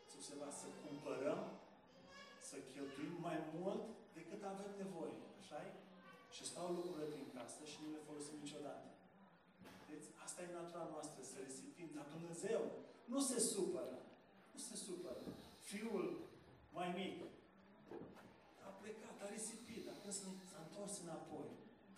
să 0.09 0.13
observați, 0.19 0.59
să 0.63 0.67
cumpărăm, 0.83 1.41
să 2.49 2.55
cheltuim 2.71 3.13
mai 3.27 3.37
mult 3.55 3.83
decât 4.17 4.41
avem 4.43 4.71
nevoie. 4.83 5.17
așa 5.41 5.57
-i? 5.63 5.69
Și 6.35 6.43
stau 6.51 6.67
lucrurile 6.77 7.07
prin 7.13 7.27
casă 7.35 7.61
și 7.71 7.77
nu 7.83 7.89
le 7.95 8.05
folosim 8.07 8.37
niciodată. 8.43 8.87
Deci, 9.91 10.07
asta 10.25 10.39
e 10.41 10.57
natura 10.59 10.85
noastră, 10.93 11.19
să 11.31 11.37
risipim. 11.47 11.89
Dar 11.97 12.05
Dumnezeu 12.15 12.61
nu 13.13 13.19
se 13.29 13.37
supără. 13.53 13.97
Nu 14.53 14.59
se 14.67 14.75
supără. 14.85 15.21
Fiul 15.69 16.05
mai 16.77 16.89
mic 16.99 17.15
a 18.67 18.69
plecat, 18.81 19.17
a 19.23 19.27
risipit, 19.35 19.81
dar 19.87 19.97
când 20.01 20.13
s-a 20.51 20.59
întors 20.65 20.93
înapoi, 21.05 21.49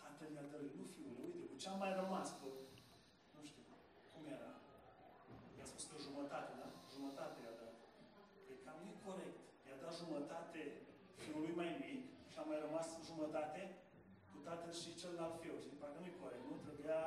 tatăl 0.01 0.29
i-a 0.35 0.45
dăruit, 0.51 0.91
nu 1.05 1.56
fiule, 1.67 1.75
uite, 1.75 1.75
cu 1.75 1.75
ce 1.75 1.75
a 1.75 1.83
mai 1.83 1.93
rămas, 2.01 2.27
cu, 2.39 2.47
nu 3.35 3.41
știu, 3.49 3.63
cum 4.11 4.23
era? 4.35 4.51
I-a 5.57 5.67
spus 5.71 5.83
că 5.89 5.95
jumătate, 6.07 6.51
da? 6.61 6.67
Jumătate 6.95 7.37
i-a 7.39 7.55
dat. 7.61 7.75
Păi 8.45 8.57
cam 8.65 8.79
nu 8.87 8.93
corect. 9.07 9.39
I-a 9.67 9.77
dat 9.83 9.93
jumătate 10.01 10.61
fiului 11.21 11.53
mai 11.61 11.71
mic 11.83 12.01
și 12.31 12.37
a 12.39 12.43
mai 12.49 12.59
rămas 12.65 12.87
jumătate 13.09 13.61
cu 14.31 14.37
tatăl 14.47 14.73
și 14.81 14.97
celălalt 15.01 15.35
fiu. 15.41 15.55
Și 15.63 15.79
parcă 15.79 15.99
nu-i 15.99 16.21
corect, 16.23 16.45
nu? 16.49 16.55
Trebuia, 16.65 17.01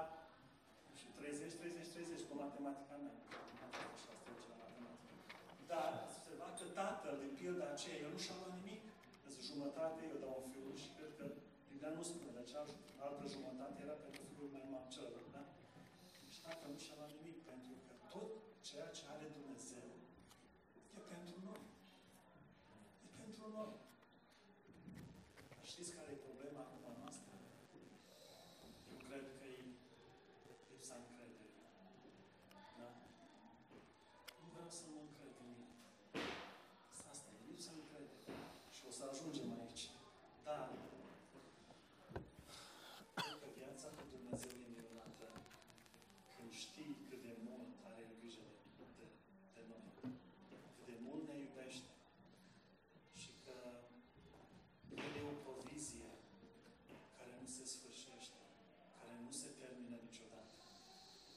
nu 0.89 0.95
știu, 1.01 1.11
30, 1.19 1.53
30, 1.61 1.95
30 1.95 2.29
cu 2.29 2.35
matematica 2.43 2.97
mea. 3.03 3.15
Așa, 3.65 3.83
asta 3.95 4.53
la 4.53 4.57
matematică. 4.63 5.15
Dar 5.71 5.91
ați 6.05 6.17
observat 6.19 6.53
că 6.61 6.67
tatăl, 6.81 7.15
din 7.23 7.33
pilda 7.39 7.67
aceea, 7.71 7.99
el 8.05 8.11
nu 8.15 8.21
și-a 8.25 8.37
luat 8.41 8.55
nimic. 8.59 8.83
Deci 9.25 9.49
jumătate 9.51 10.01
eu 10.13 10.19
dau 10.25 10.35
un 10.43 10.49
fiu 10.53 10.69
și 10.83 10.89
cred 10.97 11.13
că 11.19 11.25
Biblia 11.69 11.93
nu 11.99 12.03
spune, 12.11 12.31
dar 12.37 12.47
cea 12.53 12.63
altă 13.07 13.25
jumătate 13.35 13.77
era 13.87 13.97
pentru 14.05 14.25
fiul 14.41 14.59
mai 14.59 14.67
mare 14.75 14.89
celălalt, 14.95 15.31
da? 15.37 15.45
Și 16.33 16.39
tatăl 16.47 16.71
nu 16.73 16.79
și-a 16.85 16.97
luat 16.99 17.13
nimic, 17.19 17.37
pentru 17.51 17.75
că 17.87 17.93
tot 18.15 18.31
ceea 18.69 18.89
ce 18.97 19.03
are 19.15 19.27
Dumnezeu 19.39 19.89
e 20.99 21.01
pentru 21.15 21.37
noi. 21.49 21.63
E 23.07 23.09
pentru 23.23 23.45
noi. 23.57 23.73
Dar 25.57 25.65
știți 25.73 25.95
care 25.97 26.11
e 26.13 26.27
problema 26.29 26.61
acum 26.65 26.85
noastră? 27.03 27.33
Eu 28.91 28.99
cred 29.07 29.25
că 29.37 29.45
e 29.57 29.61
lipsa 30.71 30.95
încrederii. 31.03 31.57
Da? 32.79 32.89
Nu 34.41 34.47
vreau 34.55 34.71
să 34.79 34.85
mă 34.93 35.01
încred 35.07 35.35
în 35.43 35.49
mine. 35.53 35.69
Asta 37.13 37.29
e 37.37 37.49
lipsa 37.51 37.73
încrederii. 37.81 37.91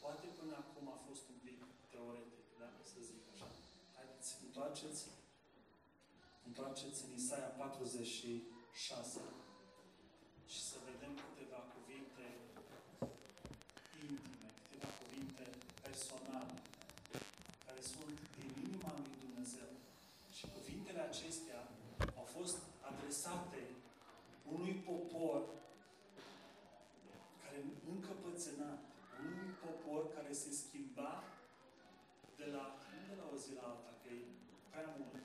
Poate 0.03 0.27
până 0.39 0.55
acum 0.63 0.85
a 0.95 0.97
fost 1.07 1.23
un 1.33 1.37
pic 1.45 1.57
teoretic, 1.93 2.45
da? 2.61 2.69
Să 2.91 2.97
zic 3.09 3.21
așa. 3.33 3.47
Haideți, 3.95 4.31
întoarceți, 4.55 5.03
întoarceți 6.47 7.03
în 7.05 7.11
Isaia 7.21 7.51
46 7.63 9.19
și 10.51 10.61
să 10.69 10.75
vedem 10.89 11.13
câteva 11.25 11.59
cuvinte 11.73 12.25
intime, 14.09 14.49
câteva 14.61 14.89
cuvinte 15.01 15.45
personale, 15.85 16.55
care 17.65 17.81
sunt 17.93 18.17
din 18.37 18.49
inima 18.65 18.91
lui 18.97 19.15
Dumnezeu. 19.25 19.69
Și 20.37 20.43
cuvintele 20.55 21.01
acestea 21.01 21.61
au 22.19 22.27
fost 22.37 22.57
adresate 22.91 23.61
unui 24.55 24.73
popor 24.89 25.41
care 27.41 27.57
încăpățâna, 27.93 28.71
unui 29.25 29.51
popor 29.63 30.13
care 30.15 30.31
se 30.31 30.51
schimba 30.61 31.23
de 32.35 32.45
la, 32.55 32.63
nu 32.91 33.01
de 33.09 33.15
la 33.21 33.25
o 33.33 33.37
zi 33.43 33.53
la 33.53 33.65
alta, 33.71 33.91
că 34.01 34.09
e 34.09 34.41
prea 34.73 34.95
mult, 34.97 35.15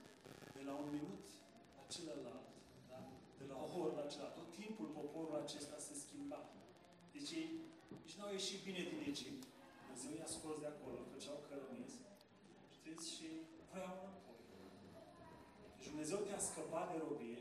de 0.56 0.62
la 0.68 0.74
un 0.82 0.88
minut 0.96 1.24
la 1.76 1.84
celălalt, 1.94 2.48
da? 2.90 3.00
de 3.40 3.44
la 3.50 3.56
o 3.64 3.66
oră 3.82 3.92
la 4.00 4.06
celălalt. 4.10 4.36
Tot 4.40 4.50
timpul 4.60 4.88
poporul 5.00 5.36
acesta 5.44 5.76
se 5.86 5.94
schimba. 6.02 6.40
Deci 7.14 7.30
ei 7.40 7.50
nici 8.18 8.26
n-au 8.26 8.38
ieșit 8.40 8.60
bine 8.68 8.82
din 8.90 9.00
Egipt. 9.10 9.42
Dumnezeu 9.80 10.12
i-a 10.14 10.30
scos 10.36 10.56
de 10.62 10.68
acolo, 10.74 10.98
făceau 11.12 11.38
cărămiz, 11.46 11.92
știți, 12.76 13.04
și 13.14 13.28
vreau 13.70 13.94
înapoi. 14.00 14.40
Deci 15.76 15.88
Dumnezeu 15.92 16.18
te-a 16.26 16.46
scăpat 16.48 16.86
de 16.90 16.96
robie 17.04 17.40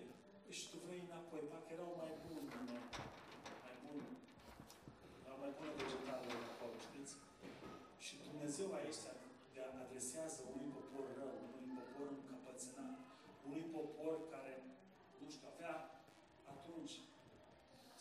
și 0.55 0.63
tu 0.69 0.77
vrei 0.86 1.01
înapoi. 1.07 1.41
Parcă 1.51 1.72
erau 1.75 1.91
mai 2.01 2.13
buni, 2.24 2.48
mai 3.65 3.75
buni. 3.84 4.07
Erau 5.24 5.38
mai 5.43 5.51
bune 5.57 5.72
vegetalele 5.79 6.48
acolo, 6.53 6.75
știți? 6.88 7.13
Și 8.05 8.13
Dumnezeu 8.27 8.67
aici 8.79 9.00
se 9.03 9.10
adresează 9.84 10.39
unui 10.53 10.69
popor 10.75 11.05
rău, 11.19 11.36
unui 11.55 11.72
popor 11.79 12.07
încăpățânat, 12.17 12.98
unui 13.46 13.63
popor 13.75 14.15
care, 14.34 14.53
nu 15.22 15.27
știu, 15.34 15.48
avea 15.53 15.75
atunci 16.53 16.96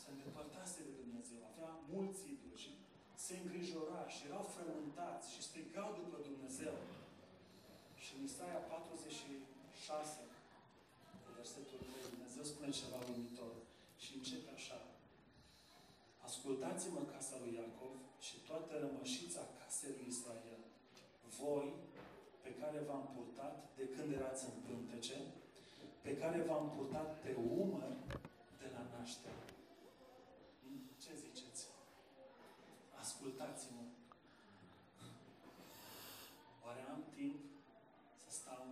se 0.01 0.07
îndepărtase 0.13 0.79
de 0.89 0.93
Dumnezeu, 1.03 1.41
avea 1.51 1.71
mulți 1.95 2.23
idoli 2.35 2.36
și 2.36 2.36
se 3.27 3.35
îngrijora 3.43 4.03
și 4.15 4.21
erau 4.29 4.45
frământați 4.55 5.27
și 5.35 5.41
strigau 5.49 5.89
după 6.01 6.17
Dumnezeu. 6.29 6.75
Și 8.03 8.11
în 8.17 8.21
Isaia 8.31 8.61
46, 8.75 10.21
versetul 11.39 11.81
3, 11.91 12.15
Dumnezeu 12.15 12.45
spune 12.49 12.71
ceva 12.81 12.99
uimitor 13.11 13.53
și 14.03 14.11
începe 14.19 14.51
așa. 14.59 14.81
Ascultați-mă 16.29 17.01
casa 17.13 17.37
lui 17.43 17.55
Iacov 17.59 17.95
și 18.27 18.37
toată 18.49 18.73
rămășița 18.85 19.43
casei 19.59 19.97
lui 19.99 20.11
Israel. 20.15 20.61
Voi, 21.39 21.67
pe 22.45 22.51
care 22.61 22.79
v-am 22.89 23.07
purtat 23.15 23.55
de 23.79 23.85
când 23.95 24.09
erați 24.19 24.45
în 24.49 24.57
pântece, 24.67 25.19
pe 26.07 26.13
care 26.21 26.39
v-am 26.49 26.67
purtat 26.75 27.09
pe 27.25 27.33
umăr 27.61 27.93
de 28.61 28.67
la 28.75 28.83
naștere. 28.93 29.45
Ce 31.03 31.13
ziceți? 31.25 31.63
Ascultați-mă. 33.07 33.83
Oare 36.65 36.83
am 36.95 37.03
timp 37.17 37.39
să 38.23 38.29
stau 38.39 38.63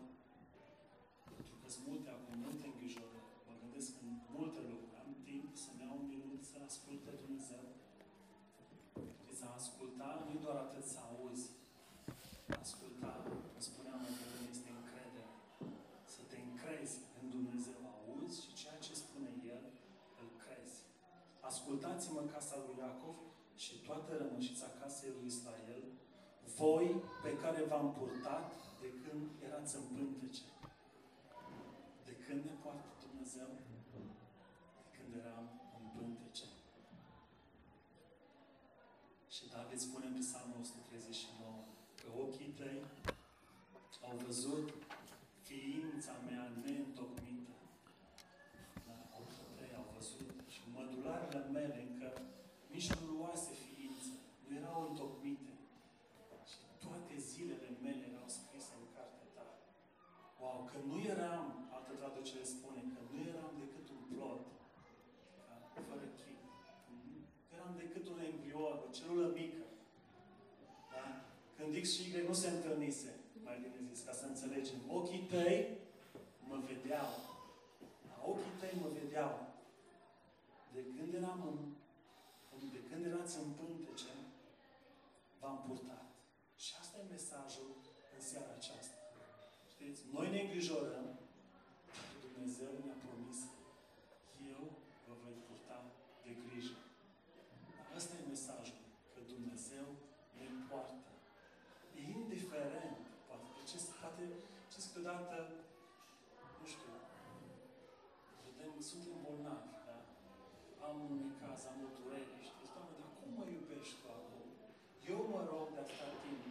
pentru 1.35 1.55
că 1.61 1.67
sunt 1.75 1.87
multe 1.91 2.09
acum, 2.17 2.35
multe 2.47 2.67
îngrijorări. 2.69 3.31
Mă 3.47 3.55
gândesc 3.63 3.91
în 4.05 4.11
multe 4.37 4.61
lucruri. 4.71 5.01
Am 5.03 5.11
timp 5.29 5.47
să-mi 5.63 5.83
iau 5.85 5.95
un 6.01 6.07
minut 6.15 6.41
să 6.51 6.57
ascult 6.69 7.01
pe 7.07 7.13
Dumnezeu. 7.23 7.65
Deci 9.27 9.43
a 9.47 9.51
asculta 9.61 10.09
nu 10.27 10.35
doar 10.45 10.57
atât 10.67 10.85
să 10.93 10.99
auzi. 11.09 11.47
Asculta, 12.65 13.13
cum 13.51 13.61
spuneam 13.69 13.99
mai 14.05 14.15
devreme, 14.19 14.49
este 14.55 14.69
încredere. 14.79 15.33
Să 16.15 16.21
te 16.31 16.39
încrezi 16.49 16.97
în 17.19 17.25
Dumnezeu. 17.35 17.81
Auzi 17.97 18.43
și 18.45 18.51
ceea 18.61 18.79
ce 18.87 18.93
spune 19.03 19.31
El, 19.55 19.65
îl 20.21 20.29
crezi. 20.43 20.79
Ascultați-mă 21.51 22.21
casa 22.35 22.57
lui 22.65 22.79
Iacov 22.83 23.17
și 23.65 23.74
toată 23.89 24.11
rămășița 24.17 24.67
casei 24.79 25.15
lui 25.17 25.27
Israel, 25.35 25.85
voi 26.59 26.89
pe 27.25 27.33
care 27.43 27.61
v-am 27.71 27.89
purtat 27.99 28.49
de 28.83 28.89
când 29.03 29.23
erați 29.47 29.77
în 29.77 29.85
pântece. 29.95 30.45
De 32.09 32.15
când 32.25 32.41
ne 32.45 32.55
poartă 32.63 32.91
Dumnezeu? 33.07 33.49
De 34.77 34.85
când 34.95 35.11
eram 35.23 35.45
în 35.79 35.85
pântece. 35.95 36.47
Și 39.35 39.43
David 39.55 39.79
spune 39.79 40.07
în 40.07 40.19
Psalmul 40.27 40.61
139 40.61 41.55
că 42.01 42.07
ochii 42.25 42.55
tăi 42.59 42.79
au 44.09 44.17
văzut 44.27 44.84
X 71.85 71.93
și 71.95 72.03
Y 72.11 72.27
nu 72.29 72.35
se 72.43 72.49
întâlnise, 72.49 73.11
mai 73.47 73.57
bine 73.63 73.79
zis, 73.91 74.01
ca 74.07 74.13
să 74.21 74.25
înțelegem, 74.27 74.79
ochii 74.99 75.27
tăi 75.33 75.59
mă 76.49 76.57
vedeau. 76.69 77.11
Da? 78.09 78.17
Ochii 78.31 78.59
tăi 78.61 78.75
mă 78.83 78.89
vedeau. 78.99 79.33
De 80.75 80.83
când 80.95 81.15
eram 81.21 81.41
în, 81.51 81.59
de 82.75 82.81
când 82.89 83.03
erați 83.11 83.39
în 83.43 83.49
pântece, 83.59 84.13
v-am 85.41 85.59
purtat. 85.67 86.07
Și 86.65 86.73
asta 86.81 86.95
e 86.99 87.13
mesajul 87.15 87.71
în 88.15 88.21
seara 88.29 88.53
aceasta. 88.59 88.99
Știți? 89.73 90.01
Noi 90.17 90.29
ne 90.31 90.41
îngrijorăm 90.41 91.07
și 91.95 92.15
Dumnezeu 92.25 92.73
ne-a 92.85 92.99
promis 93.07 93.39
eu 94.55 94.63
vă 95.07 95.15
voi 95.23 95.35
purta 95.47 95.79
de 96.25 96.31
grijă. 96.45 96.74
Câteodată, 104.95 105.37
nu 106.59 106.67
știu, 106.73 106.93
vedem, 108.45 108.73
suntem 108.91 109.17
bolnavi, 109.25 109.69
da? 109.87 109.99
Am 110.87 110.97
un 111.11 111.21
caz, 111.41 111.61
am 111.71 111.79
o 111.87 111.89
durere, 111.97 112.37
știți, 112.49 112.73
Doamne, 112.75 112.95
dar 113.03 113.11
cum 113.19 113.31
mă 113.39 113.45
iubești 113.57 113.97
Tu 114.01 114.07
acum? 114.19 114.45
Eu 115.13 115.21
mă 115.33 115.41
rog 115.51 115.65
de 115.75 115.81
atâta 115.85 116.09
timp 116.23 116.43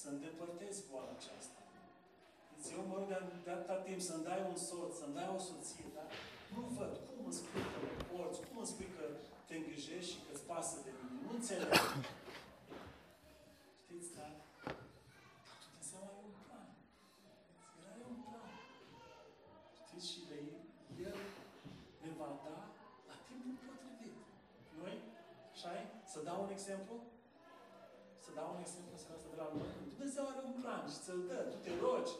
să 0.00 0.06
îndepărtez 0.08 0.74
boala 0.88 1.12
aceasta. 1.18 1.60
Deci 2.52 2.72
eu 2.76 2.82
mă 2.88 2.94
rog 2.98 3.06
de, 3.12 3.18
de 3.46 3.50
atâta 3.56 3.76
timp 3.86 4.00
să-mi 4.08 4.26
dai 4.28 4.40
un 4.50 4.58
soț, 4.68 4.92
să-mi 5.00 5.16
dai 5.18 5.28
o 5.36 5.38
soție, 5.48 5.88
dar 5.96 6.08
nu 6.54 6.60
văd 6.76 6.92
cum 7.08 7.18
îmi 7.24 7.38
spui 7.40 7.64
că 7.72 7.78
mă 7.84 7.92
porți, 8.10 8.40
cum 8.46 8.56
îmi 8.58 8.70
spui 8.72 8.90
că 8.96 9.04
te 9.46 9.54
îngrijești 9.56 10.10
și 10.12 10.18
că-ți 10.24 10.46
pasă 10.50 10.76
de 10.84 10.90
mine. 10.98 11.16
Nu 11.24 11.30
înțeleg. 11.38 11.72
Știți, 13.82 14.10
dar, 14.16 14.32
dar 14.64 14.76
Dumnezeu 15.64 16.00
are 16.08 16.20
un 16.28 16.34
plan. 16.44 16.68
El 17.78 17.86
are 17.94 18.04
un 18.12 18.18
plan. 18.26 18.50
Știți, 19.80 20.06
și 20.12 20.20
de 20.28 20.36
El 21.06 21.16
ne 22.02 22.10
va 22.18 22.30
da 22.46 22.58
la 23.08 23.16
timpul 23.26 23.56
potrivit. 23.66 24.16
Noi, 24.78 24.94
așa 25.52 25.70
Să 26.12 26.18
dau 26.28 26.38
un 26.46 26.50
exemplu? 26.58 26.96
Să 28.24 28.30
dau 28.38 28.48
un 28.54 28.60
exemplu 28.66 28.94
să 29.02 29.06
asta 29.16 29.28
de 29.34 29.38
la 29.42 29.48
noi. 29.56 29.70
Dumnezeu 29.94 30.24
are 30.32 30.42
un 30.48 30.54
plan 30.60 30.82
și 30.92 30.98
ți-l 31.04 31.20
dă. 31.30 31.38
Tu 31.52 31.58
te 31.64 31.72
rogi. 31.84 32.14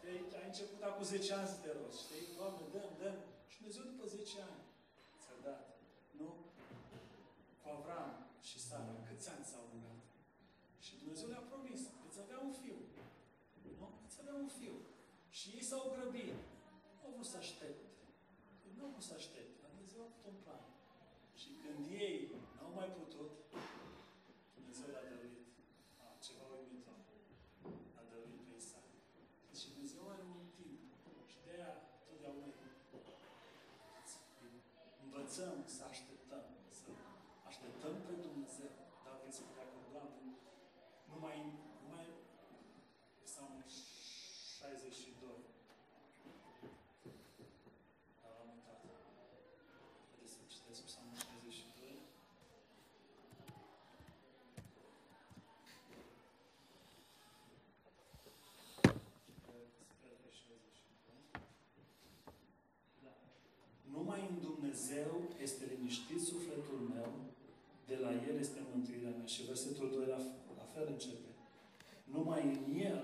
Te, 0.00 0.10
ai 0.38 0.46
început 0.52 0.80
acum 0.88 1.04
10 1.04 1.32
ani 1.38 1.48
să 1.52 1.58
te 1.64 1.70
rogi. 1.78 1.98
Știi? 2.04 2.24
Doamne, 2.38 2.62
dăm, 2.74 2.90
dăm. 3.00 3.16
Și 3.50 3.56
Dumnezeu 3.58 3.82
după 3.92 4.04
10 4.06 4.48
ani 4.50 4.60
ți-a 5.22 5.36
dat. 5.46 5.62
Nu? 6.18 6.28
Cu 7.60 7.66
Avram 7.76 8.10
și 8.48 8.58
Sara, 8.66 8.94
câți 9.06 9.28
ani 9.32 9.44
s-au 9.50 9.64
rugat? 9.72 10.00
Și 10.84 10.92
Dumnezeu 11.00 11.28
le-a 11.32 11.44
promis, 11.52 11.80
veți 12.04 12.20
avea 12.24 12.38
un 12.46 12.52
fiu. 12.62 12.78
Nu? 13.80 13.88
Veți 14.02 14.18
avea 14.22 14.36
un 14.44 14.50
fiu. 14.60 14.74
Și 15.36 15.46
ei 15.56 15.64
s-au 15.70 15.82
grăbit. 15.94 16.38
Nu 16.98 17.02
au 17.06 17.12
vrut 17.14 17.28
să 17.32 17.36
aștepte. 17.44 17.88
Nu 18.76 18.82
au 18.84 18.90
vrut 18.94 19.06
să 19.10 19.14
aștepte. 19.20 19.56
Dar 19.62 19.70
Dumnezeu 19.74 20.00
a 20.02 20.08
avut 20.08 20.24
un 20.32 20.38
plan. 20.44 20.64
Și 21.40 21.48
când 21.62 21.80
ei 22.04 22.16
n-au 22.56 22.72
mai 22.80 22.90
putut, 23.00 23.30
Dumnezeu 24.56 24.86
le-a 24.92 25.04
dăruit 25.10 25.46
a, 26.02 26.06
ceva 26.26 26.44
uimitor. 26.62 27.00
A 27.98 28.00
dăruit 28.10 28.42
pe 28.48 28.54
Isaac. 28.62 28.88
Deci 29.48 29.64
Dumnezeu 29.70 30.02
are 30.12 30.24
un 30.36 30.44
timp. 30.58 30.80
Și 31.30 31.38
de 31.44 31.50
aia 31.56 31.72
totdeauna 32.06 32.48
învățăm 35.04 35.56
să 35.76 35.82
așteptăm. 35.92 36.44
Să 36.78 36.88
așteptăm 37.50 37.94
pe 38.06 38.14
Dumnezeu. 38.26 38.72
David 39.04 39.32
spunea 39.38 39.66
că, 39.70 39.78
Doamne, 39.94 40.22
numai, 41.10 41.36
numai 41.82 42.06
Psalmul 43.24 43.64
62. 43.66 45.36
Dar 48.22 48.32
am 48.42 48.48
uitat. 48.56 48.80
Haideți 50.10 50.32
să 50.36 50.42
citesc 50.54 50.80
Psalmul 50.88 51.16
62. 51.16 51.98
Sper 59.96 60.14
că 60.22 60.28
62. 60.30 61.20
Da. 63.04 63.12
Numai 63.94 64.20
în 64.30 64.36
Dumnezeu 64.88 65.22
este 65.46 65.64
liniștit 65.74 66.20
sufletul 66.20 66.80
meu, 66.94 67.10
de 67.86 67.96
la 68.04 68.10
El 68.28 68.36
este 68.38 68.60
mântuirea 68.72 69.14
mea. 69.16 69.26
Și 69.34 69.42
versetul 69.52 69.90
2 69.90 70.06
la, 70.06 70.20
la 70.60 70.66
fel 70.74 70.86
începe. 70.90 71.30
Numai 72.14 72.42
în 72.54 72.80
El 72.90 73.02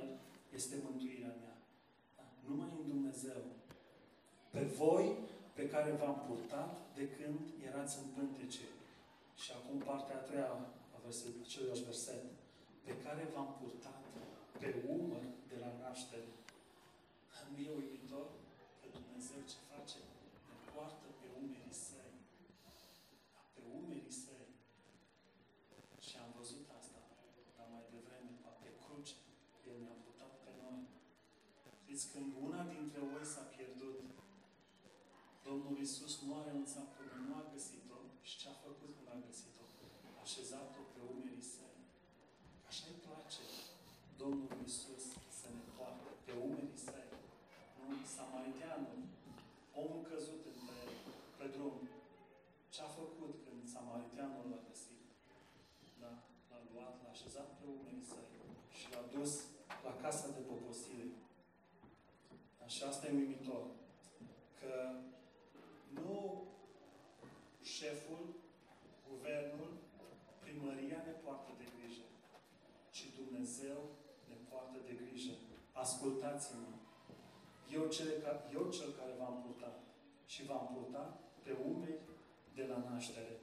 este 0.59 0.75
mântuirea 0.87 1.35
mea. 1.43 1.57
Da? 2.17 2.25
Numai 2.49 2.71
în 2.79 2.87
Dumnezeu. 2.93 3.41
Pe 4.51 4.63
voi, 4.81 5.07
pe 5.59 5.65
care 5.73 5.91
v-am 6.01 6.19
purtat 6.27 6.73
de 6.99 7.05
când 7.17 7.41
erați 7.69 7.99
în 8.03 8.07
pântece. 8.17 8.67
Și 9.43 9.51
acum 9.59 9.79
partea 9.79 10.17
a 10.19 10.27
treia 10.29 10.51
a 10.95 10.99
verset, 11.05 11.35
același 11.45 11.87
verset. 11.91 12.25
Pe 12.87 12.95
care 13.05 13.23
v-am 13.35 13.51
purtat 13.61 14.01
pe 14.61 14.69
umăr 14.97 15.25
de 15.51 15.57
la 15.65 15.71
naștere. 15.83 16.29
Nu 17.51 17.61
e 17.67 17.71
uimitor 17.81 18.27
că 18.81 18.87
Dumnezeu 18.99 19.41
ce 19.51 19.59
face? 19.71 19.99
Ne 20.49 20.57
poartă 20.73 21.07
pe 21.21 21.27
umerii 21.41 21.79
săi. 21.89 22.15
Da, 22.65 22.73
pe 23.55 23.63
umerii 23.79 24.17
săi. 24.25 24.49
Și 26.07 26.15
am 26.25 26.31
văzut 26.39 26.67
asta, 26.79 27.01
dar 27.57 27.67
mai 27.75 27.85
devreme, 27.95 28.33
pe 28.63 28.71
cruce, 28.83 29.15
El 29.71 29.77
ne-a 29.85 29.97
purtat 30.05 30.33
pe 30.45 30.53
noi. 30.63 30.81
Știți, 32.05 32.19
când 32.19 32.33
una 32.49 32.63
dintre 32.75 33.01
oi 33.15 33.25
s-a 33.35 33.45
pierdut, 33.55 34.01
Domnul 35.47 35.77
Isus 35.87 36.13
nu 36.25 36.31
a 36.39 36.47
renunțat 36.49 36.89
până 36.97 37.15
nu 37.27 37.33
a 37.41 37.43
găsit-o 37.55 37.99
și 38.27 38.35
ce 38.41 38.47
a 38.49 38.57
făcut 38.67 38.91
când 38.97 39.09
a 39.15 39.19
găsit-o? 39.27 39.65
A 40.17 40.21
așezat-o 40.27 40.83
pe 40.95 41.01
umerii 41.15 41.51
săi. 41.55 41.79
Așa 42.69 42.85
îi 42.89 43.03
place 43.07 43.45
Domnul 44.21 44.53
Isus 44.69 45.05
să 45.39 45.47
ne 45.57 45.65
poartă 45.77 46.09
pe 46.25 46.33
umerii 46.47 46.83
săi. 46.89 47.11
Nu? 47.79 47.87
Samariteanul, 48.17 49.01
omul 49.83 50.03
căzut 50.11 50.41
pe, 50.67 50.77
pe 51.39 51.47
drum, 51.55 51.77
ce 52.73 52.81
a 52.87 52.91
făcut 53.01 53.33
când 53.45 53.61
Samariteanul 53.75 54.45
l-a 54.53 54.63
găsit? 54.69 55.03
Da? 56.03 56.13
L-a 56.51 56.61
luat, 56.73 56.95
l-a 57.03 57.11
așezat 57.17 57.49
pe 57.59 57.65
umerii 57.77 58.09
săi 58.13 58.29
și 58.79 58.87
l-a 58.93 59.05
dus 59.17 59.33
la 59.87 59.93
casa 60.03 60.27
de 60.37 60.43
poposire. 60.51 61.09
Și 62.85 62.91
asta 62.91 63.07
e 63.07 63.21
uimitor. 63.23 63.65
Că 64.61 64.75
nu 65.89 66.45
șeful, 67.63 68.25
guvernul, 69.09 69.73
primăria 70.39 71.03
ne 71.07 71.13
poartă 71.25 71.51
de 71.59 71.65
grijă, 71.77 72.07
ci 72.91 73.05
Dumnezeu 73.21 73.79
ne 74.29 74.35
poartă 74.49 74.79
de 74.87 74.93
grijă. 75.05 75.33
Ascultați-mă! 75.73 76.67
Eu 77.73 77.87
cel, 77.87 78.09
eu 78.53 78.71
cel 78.71 78.91
care 78.99 79.13
v-am 79.19 79.43
purtat 79.43 79.83
și 80.27 80.45
v-am 80.45 80.71
purtat 80.75 81.21
pe 81.43 81.53
umeri 81.71 82.01
de 82.55 82.65
la 82.65 82.79
naștere. 82.79 83.41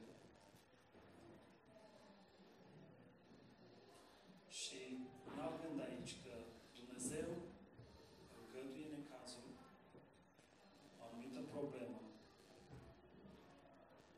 Și 4.50 4.80
un 5.32 5.40
alt 5.40 5.62
gând 5.62 5.80
aici 5.82 6.14
că 6.24 6.34
Dumnezeu 6.80 7.30
îngăduie 8.54 8.88
necazul, 8.98 9.48
o 10.98 11.02
anumită 11.08 11.42
problemă, 11.56 12.00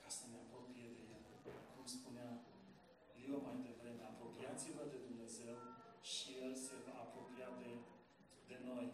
ca 0.01 0.09
să 0.17 0.23
ne 0.31 0.37
apropie 0.43 0.87
de 0.97 1.03
El. 1.15 1.23
Cum 1.73 1.85
spunea 1.95 2.29
Leo 3.21 3.39
mai 3.47 3.57
devreme, 3.67 4.03
apropiați-vă 4.05 4.83
de 4.93 4.99
Dumnezeu 5.07 5.55
și 6.11 6.27
El 6.43 6.53
se 6.65 6.75
va 6.85 6.95
apropia 7.05 7.49
de, 7.61 7.71
de 8.49 8.57
noi. 8.69 8.85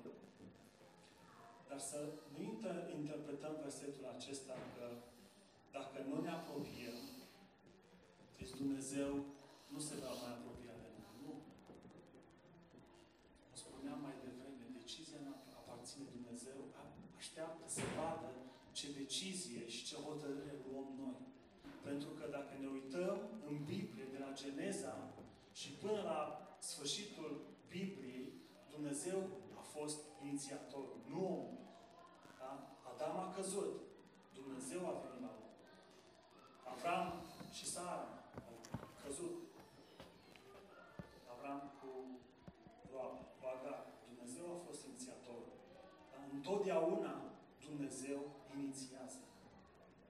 Dar 1.67 1.78
să 1.89 1.99
nu 2.33 2.39
inter- 2.51 2.87
interpretăm 2.99 3.53
versetul 3.67 4.05
acesta 4.15 4.55
că 4.75 4.85
dacă 5.77 5.97
nu 6.09 6.17
ne 6.25 6.31
apropiem, 6.39 6.97
deci 8.37 8.53
Dumnezeu 8.61 9.11
nu 9.73 9.79
se 9.87 9.95
va 10.03 10.11
mai 10.21 10.31
apropia 10.37 10.75
de 10.83 10.89
noi. 10.99 11.13
Nu. 11.23 11.33
O 13.53 13.55
spuneam 13.63 13.99
mai 14.07 14.15
devreme, 14.25 14.63
decizia 14.79 15.19
nu 15.25 15.31
aparține 15.59 16.05
Dumnezeu, 16.15 16.59
așteaptă 17.19 17.65
să 17.77 17.83
vadă 17.97 18.31
ce 18.77 18.97
decizie 19.01 19.61
și 19.73 19.85
ce 19.87 19.95
hotărâre 20.07 20.55
luăm 20.65 20.89
noi. 21.03 21.21
Pentru 21.87 22.09
că 22.17 22.25
dacă 22.37 22.53
ne 22.59 22.69
uităm 22.77 23.17
în 23.49 23.55
Biblie, 23.71 24.05
de 24.13 24.19
la 24.25 24.31
Geneza 24.41 24.95
și 25.59 25.69
până 25.83 26.01
la 26.11 26.19
sfârșitul 26.69 27.31
Bibliei, 27.75 28.27
Dumnezeu 28.75 29.19
a 29.61 29.63
fost 29.75 29.99
inițiatorul, 30.23 30.99
nu 31.11 31.21
omul. 31.35 31.58
Da? 33.39 33.45
Adam 33.45 33.51
a 33.51 33.51
căzut. 33.51 33.73
Dumnezeu 34.39 34.81
a 34.89 34.93
venit 35.03 35.21
la 35.25 35.31
om. 35.43 35.51
Avram 36.71 37.07
și 37.57 37.65
Sara 37.73 38.07
au 38.45 38.89
căzut. 39.03 39.37
Avram 41.33 41.59
cu, 41.79 41.89
cu 43.39 43.45
Agar. 43.53 43.81
Dumnezeu 44.09 44.45
a 44.51 44.57
fost 44.67 44.81
inițiatorul. 44.89 45.53
Dar 46.11 46.21
întotdeauna 46.37 47.13
Dumnezeu 47.67 48.19
inițiază. 48.57 49.23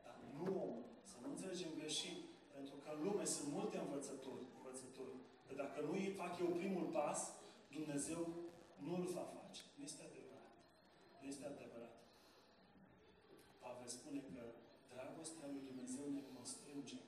Dar 0.03 0.15
nu 0.37 0.45
omul. 0.63 0.85
Să 1.09 1.15
nu 1.21 1.27
înțelegem 1.29 1.71
greșit. 1.79 2.19
Pentru 2.55 2.75
că 2.83 2.89
în 2.95 2.99
lume 3.07 3.25
sunt 3.35 3.47
multe 3.57 3.77
învățături. 3.77 4.43
învățături. 4.57 5.15
Că 5.47 5.53
dacă 5.63 5.77
nu 5.85 5.91
îi 5.91 6.15
fac 6.19 6.39
eu 6.39 6.49
primul 6.59 6.87
pas, 6.97 7.19
Dumnezeu 7.77 8.21
nu 8.85 8.91
îl 8.99 9.05
va 9.17 9.25
face. 9.37 9.61
Nu 9.75 9.83
este 9.89 10.01
adevărat. 10.09 10.53
Nu 11.19 11.27
este 11.33 11.45
adevărat. 11.45 11.69
Pavel 13.63 13.89
spune 13.97 14.21
că 14.31 14.41
dragostea 14.93 15.47
lui 15.51 15.61
Dumnezeu 15.69 16.05
ne 16.17 16.23
constrânge. 16.33 16.99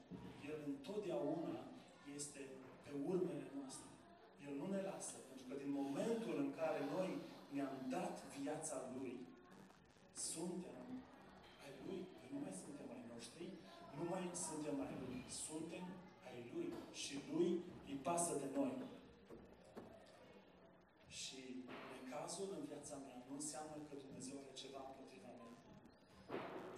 El 0.51 0.57
întotdeauna 0.71 1.63
este 2.17 2.41
pe 2.85 2.91
urmele 3.11 3.47
noastre. 3.57 3.89
El 4.47 4.53
nu 4.61 4.67
ne 4.75 4.81
lasă. 4.89 5.17
Pentru 5.29 5.45
că 5.49 5.53
din 5.63 5.71
momentul 5.81 6.35
în 6.43 6.49
care 6.59 6.81
noi 6.95 7.09
ne-am 7.55 7.75
dat 7.95 8.15
viața 8.51 8.77
Lui, 8.95 9.13
suntem 10.29 10.87
ai 11.63 11.71
Lui. 11.85 11.99
Noi 12.15 12.27
nu 12.33 12.39
mai 12.45 12.53
suntem 12.63 12.87
ai 12.95 13.03
noștri, 13.13 13.45
nu 13.97 14.03
mai 14.13 14.23
suntem 14.45 14.75
ai 14.85 14.95
Lui. 15.03 15.19
Suntem 15.45 15.85
ai 16.27 16.37
Lui. 16.51 16.69
Și 17.01 17.13
Lui 17.31 17.49
îi 17.89 17.97
pasă 18.07 18.33
de 18.43 18.49
noi. 18.57 18.73
Și 21.19 21.41
necazul 21.95 22.49
în 22.57 22.63
viața 22.71 22.95
mea 23.05 23.17
nu 23.27 23.33
înseamnă 23.39 23.77
că 23.87 23.93
Dumnezeu 24.03 24.35
are 24.41 24.53
ceva 24.61 24.81
împotriva 24.85 25.31
mea. 25.39 25.51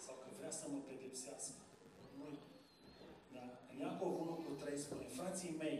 Sau 0.05 0.15
că 0.21 0.27
vrea 0.39 0.53
să 0.59 0.65
mă 0.71 0.79
pedepsească. 0.89 1.61
Nu. 2.19 2.27
Da? 3.35 3.45
În 3.71 3.77
Iacov 3.83 4.13
1 4.19 4.33
cu 4.45 4.51
3 4.61 4.83
spune, 4.85 5.07
frații 5.17 5.53
mei, 5.63 5.79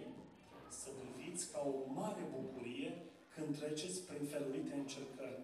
să 0.81 0.89
priviți 0.99 1.43
ca 1.51 1.59
o 1.73 1.75
mare 1.99 2.23
bucurie 2.37 2.91
când 3.33 3.49
treceți 3.59 3.99
prin 4.07 4.23
felurite 4.33 4.73
încercări. 4.75 5.41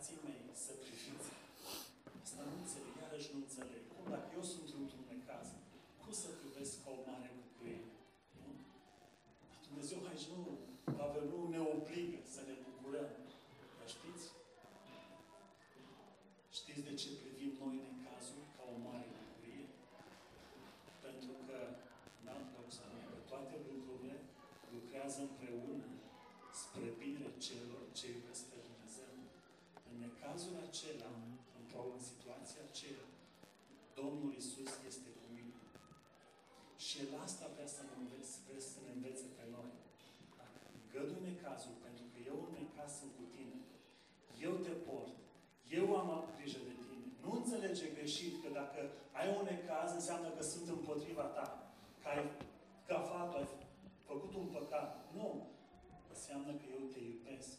Frații 0.00 0.26
mei, 0.28 0.42
să 0.64 0.72
priviți. 0.82 1.30
Asta 2.24 2.42
nu 2.50 2.56
înțeleg, 2.62 2.92
iarăși 3.02 3.30
nu 3.32 3.38
înțeleg. 3.44 3.82
Cum 3.94 4.04
dacă 4.14 4.28
eu 4.38 4.44
sunt 4.52 4.68
într-un 4.80 5.04
necaz, 5.12 5.46
cum 6.00 6.10
să 6.22 6.28
privesc 6.40 6.72
ca 6.82 6.88
o 6.98 7.00
mare 7.08 7.30
bucurie? 7.40 7.82
Nu? 8.40 8.50
Dar 9.48 9.58
Dumnezeu 9.66 9.98
aici 10.10 10.26
nu, 10.32 10.40
Pavel 10.98 11.24
nu 11.32 11.40
ne 11.54 11.60
obligă 11.74 12.18
să 12.34 12.40
ne 12.48 12.54
bucurăm. 12.66 13.10
Dar 13.76 13.88
știți? 13.96 14.24
Știți 16.58 16.86
de 16.88 16.94
ce 17.00 17.08
privim 17.22 17.52
noi 17.60 17.76
necazul 17.88 18.42
ca 18.54 18.62
o 18.74 18.76
mare 18.86 19.08
bucurie? 19.18 19.66
Pentru 21.04 21.34
că, 21.46 21.58
n-am 22.24 22.42
spune 22.74 23.00
că 23.10 23.16
toate 23.30 23.54
lucrurile 23.68 24.16
lucrează 24.74 25.18
împreună 25.28 25.88
spre 26.62 26.86
bine 27.02 27.26
celor 27.46 27.82
ce 27.98 28.04
iubesc 28.14 28.42
pe 28.50 28.58
Dumnezeu. 28.68 29.14
În 29.92 29.98
necazul 30.06 30.56
acela, 30.68 31.10
într-o 31.58 31.82
în 31.96 32.02
situație 32.10 32.60
aceea, 32.68 33.06
Domnul 33.98 34.32
Isus 34.42 34.72
este 34.90 35.08
cu 35.18 35.26
mine. 35.36 35.58
Și 37.00 37.06
El 37.06 37.20
asta 37.26 37.44
vrea 37.54 37.70
să 37.76 37.82
ne 37.88 37.94
învețe, 38.02 38.34
vrea 38.46 38.62
să 38.72 38.78
ne 38.86 38.92
învețe 38.96 39.26
pe 39.38 39.44
noi. 39.56 39.72
Gădu 40.92 41.16
necazul, 41.30 41.74
pentru 41.84 42.04
că 42.10 42.18
eu 42.30 42.36
în 42.46 42.52
necaz 42.60 42.90
sunt 43.00 43.12
cu 43.18 43.24
tine. 43.34 43.58
Eu 44.46 44.52
te 44.64 44.74
port. 44.86 45.16
Eu 45.78 45.86
am 46.00 46.10
grijă 46.36 46.60
de 46.68 46.74
tine. 46.86 47.06
Nu 47.22 47.30
înțelege 47.38 47.86
greșit 47.96 48.34
că 48.42 48.48
dacă 48.60 48.80
ai 49.18 49.26
un 49.36 49.44
necaz, 49.52 49.88
înseamnă 49.98 50.28
că 50.36 50.42
sunt 50.52 50.66
împotriva 50.76 51.26
ta. 51.36 51.46
Că 52.00 52.06
ai 52.12 52.22
gafat, 52.88 53.30
ai 53.38 53.46
făcut 54.08 54.32
un 54.40 54.46
păcat. 54.56 54.90
Nu. 55.16 55.28
Înseamnă 56.14 56.52
că 56.60 56.66
eu 56.76 56.82
te 56.92 57.00
iubesc, 57.10 57.50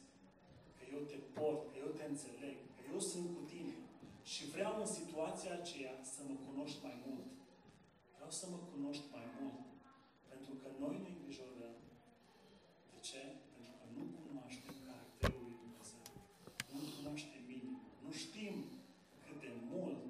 că 0.78 0.84
eu 0.96 1.02
te 1.12 1.18
port, 1.36 1.62
că 1.70 1.76
eu 1.86 1.92
te 1.98 2.06
înțeleg, 2.12 2.58
că 2.76 2.82
eu 2.94 3.00
sunt 3.12 3.28
cu 3.36 3.42
tine. 3.54 3.76
Și 4.32 4.42
vreau 4.54 4.74
în 4.80 4.90
situația 5.00 5.54
aceea 5.56 5.96
să 6.14 6.20
mă 6.28 6.36
cunoști 6.48 6.84
mai 6.88 6.98
mult. 7.06 7.30
Vreau 8.22 8.36
să 8.42 8.48
mă 8.54 8.60
cunoști 8.74 9.06
mai 9.16 9.26
mult. 9.38 9.62
Pentru 10.32 10.54
că 10.62 10.68
noi 10.84 10.96
ne 11.04 11.10
îngrijorăm. 11.14 11.76
De 12.92 12.98
ce? 13.08 13.22
Pentru 13.52 13.74
că 13.78 13.86
nu 13.96 14.04
cunoaștem 14.18 14.76
caracterul 14.88 15.42
lui 15.48 15.58
Dumnezeu. 15.64 16.06
Nu 16.74 16.80
cunoaștem 16.96 17.42
bine. 17.52 17.72
Nu 18.04 18.12
știm 18.24 18.56
cât 19.24 19.38
de 19.46 19.52
mult 19.72 20.04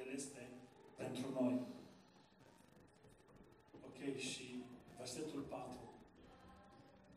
El 0.00 0.08
este 0.18 0.42
pentru 1.02 1.26
noi. 1.38 1.56
Ok, 3.88 3.98
și 4.30 4.46
versetul 4.98 5.40
4 5.40 5.78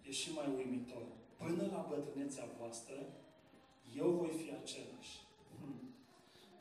e 0.08 0.12
și 0.22 0.30
mai 0.38 0.48
uimitor. 0.58 1.04
Până 1.42 1.64
la 1.74 1.82
bătrânețea 1.90 2.46
voastră, 2.60 2.98
eu 4.02 4.10
voi 4.22 4.34
fi 4.42 4.50
același. 4.62 5.14
Hmm. 5.60 5.80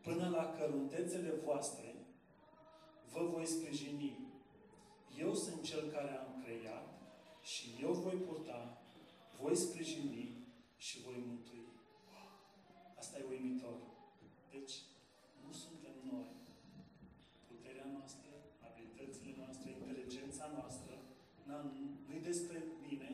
Până 0.06 0.28
la 0.36 0.44
căruntețele 0.56 1.32
voastre, 1.44 1.99
vă 3.12 3.22
voi 3.32 3.46
sprijini. 3.46 4.18
Eu 5.18 5.34
sunt 5.34 5.62
cel 5.62 5.90
care 5.90 6.12
am 6.18 6.42
creat 6.44 6.86
și 7.42 7.66
eu 7.82 7.92
voi 7.92 8.16
purta, 8.26 8.78
voi 9.40 9.56
sprijini 9.56 10.34
și 10.76 11.00
voi 11.00 11.22
mântui. 11.26 11.64
Asta 12.98 13.18
e 13.18 13.24
uimitor. 13.30 13.76
Deci, 14.50 14.74
nu 15.44 15.52
suntem 15.52 15.94
noi. 16.12 16.28
Puterea 17.48 17.86
noastră, 17.96 18.30
abilitățile 18.68 19.32
noastre, 19.40 19.70
inteligența 19.70 20.46
noastră, 20.56 20.94
nu-i 22.06 22.28
despre 22.30 22.58
mine, 22.86 23.10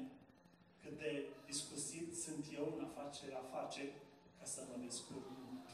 cât 0.82 0.98
de 0.98 1.10
discusit 1.46 2.08
sunt 2.24 2.44
eu 2.58 2.66
în 2.76 2.84
a 2.84 2.90
face, 2.98 3.24
a 3.40 3.44
face 3.56 3.84
ca 4.38 4.44
să 4.44 4.60
mă 4.68 4.76
descurc. 4.86 5.26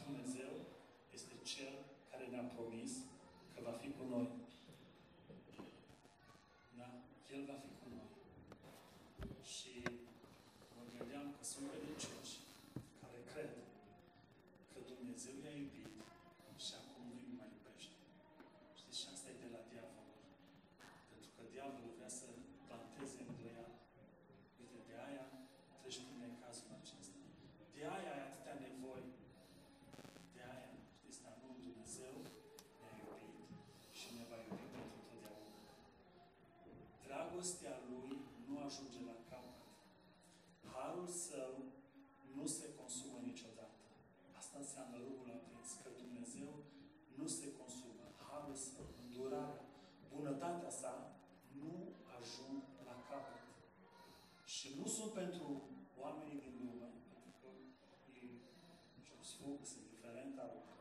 Dumnezeu 0.05 0.53
este 1.17 1.35
Cel 1.53 1.75
care 2.11 2.25
ne-a 2.27 2.47
promis 2.57 2.91
că 3.09 3.12
va 3.73 3.79
fi 3.85 3.91
cu 3.99 4.05
noi. 4.15 4.27
Da? 6.79 6.89
El 7.35 7.43
va 7.51 7.57
fi 7.65 7.71
cu 7.81 7.87
noi. 7.97 8.09
Și 9.55 9.73
mă 10.77 10.83
gândeam 10.95 11.27
că 11.37 11.43
sunt 11.51 11.67
credincioși 11.71 12.35
care 13.03 13.19
cred 13.31 13.51
că 14.71 14.79
Dumnezeu 14.93 15.35
i-a 15.39 15.55
iubit 15.63 15.93
și 16.65 16.73
acum 16.81 17.05
nu 17.25 17.31
mai 17.39 17.49
iubește. 17.57 17.97
Știți, 18.79 18.99
și 19.01 19.07
asta 19.15 19.29
e 19.33 19.43
de 19.45 19.49
la 19.55 19.63
diavol. 19.71 20.09
Pentru 21.11 21.31
că 21.35 21.41
diavolul 21.55 21.97
vrea 21.99 22.13
să 22.21 22.27
planteze 22.67 23.19
îndoială. 23.25 23.75
Uite, 24.61 24.79
de 24.89 24.95
aia 25.07 25.25
treci 25.81 26.01
prin 26.07 26.35
cazul 26.43 26.71
acesta. 26.81 27.19
De 27.77 27.83
aia 27.95 28.11
ai 28.17 28.23
atâtea 28.29 28.57
nevoi. 28.63 29.05
De 30.35 30.43
aia, 30.53 30.71
știți, 30.99 31.23
dar 31.25 31.35
nu 31.43 31.49
Dumnezeu 31.63 32.15
ne-a 32.81 32.93
iubit 33.01 33.37
și 33.99 34.07
ne 34.19 34.25
va 34.31 34.39
iubi 34.47 34.67
pentru 34.75 34.99
totdeauna. 35.09 35.53
Dragostea 37.07 37.75
Lui 37.89 38.11
nu 38.47 38.55
ajunge 38.73 39.01
la 39.11 39.17
capăt. 39.31 39.67
Harul 40.75 41.09
Său 41.27 41.53
nu 42.37 42.47
se 42.57 42.67
consumă 42.81 43.19
niciodată. 43.31 43.81
Asta 44.41 44.57
înseamnă 44.61 44.97
rugul 45.07 45.29
aprins, 45.39 45.69
că 45.83 45.89
Dumnezeu 46.03 46.51
nu 47.19 47.27
se 47.39 47.47
consumă. 47.61 48.05
Harul 48.29 48.57
Său, 48.69 48.87
îndurarea, 49.03 49.65
bunătatea 50.13 50.73
sa 50.81 50.93
nu 51.61 51.75
ajung 52.19 52.61
la 52.89 52.97
capăt. 53.09 53.45
Și 54.55 54.69
nu 54.79 54.87
sunt 54.97 55.11
pentru 55.21 55.47
oamenii 56.03 56.43
din 56.45 56.55
lume, 56.65 56.89
pentru 57.13 57.33
că 57.41 57.49
ei 58.21 58.31
spun 59.33 59.51
că 59.59 59.65
sunt 59.73 59.85
diferent, 59.95 60.35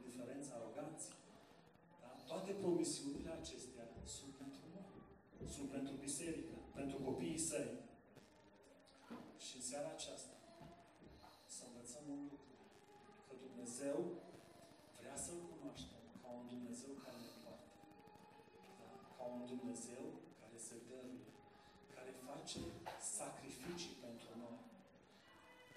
diferenți, 0.07 0.53
aroganți. 0.57 1.07
Da? 2.01 2.09
Toate 2.31 2.51
promisiunile 2.61 3.31
acestea 3.39 3.85
sunt 4.17 4.33
pentru 4.41 4.63
noi. 4.75 4.89
Sunt 5.55 5.69
pentru 5.77 5.93
biserică, 6.05 6.55
pentru 6.79 6.97
copiii 7.07 7.45
săi. 7.49 7.71
Și 9.45 9.55
în 9.55 9.61
seara 9.61 9.89
aceasta 9.93 10.35
să 11.55 11.61
învățăm 11.65 12.03
un 12.15 12.21
lucru. 12.31 12.53
Că 13.25 13.33
Dumnezeu 13.51 13.97
vrea 14.99 15.17
să-L 15.23 15.41
cunoaștem 15.51 16.03
ca 16.21 16.27
un 16.39 16.45
Dumnezeu 16.53 16.91
care 17.03 17.19
ne 17.25 17.33
poartă. 17.41 17.71
Da? 18.79 18.89
Ca 19.17 19.23
un 19.35 19.41
Dumnezeu 19.53 20.03
care 20.41 20.57
se 20.67 20.75
dăruie, 20.89 21.29
care 21.95 22.11
face 22.27 22.61
sacrificii 23.17 23.95
pentru 24.05 24.29
noi. 24.43 24.59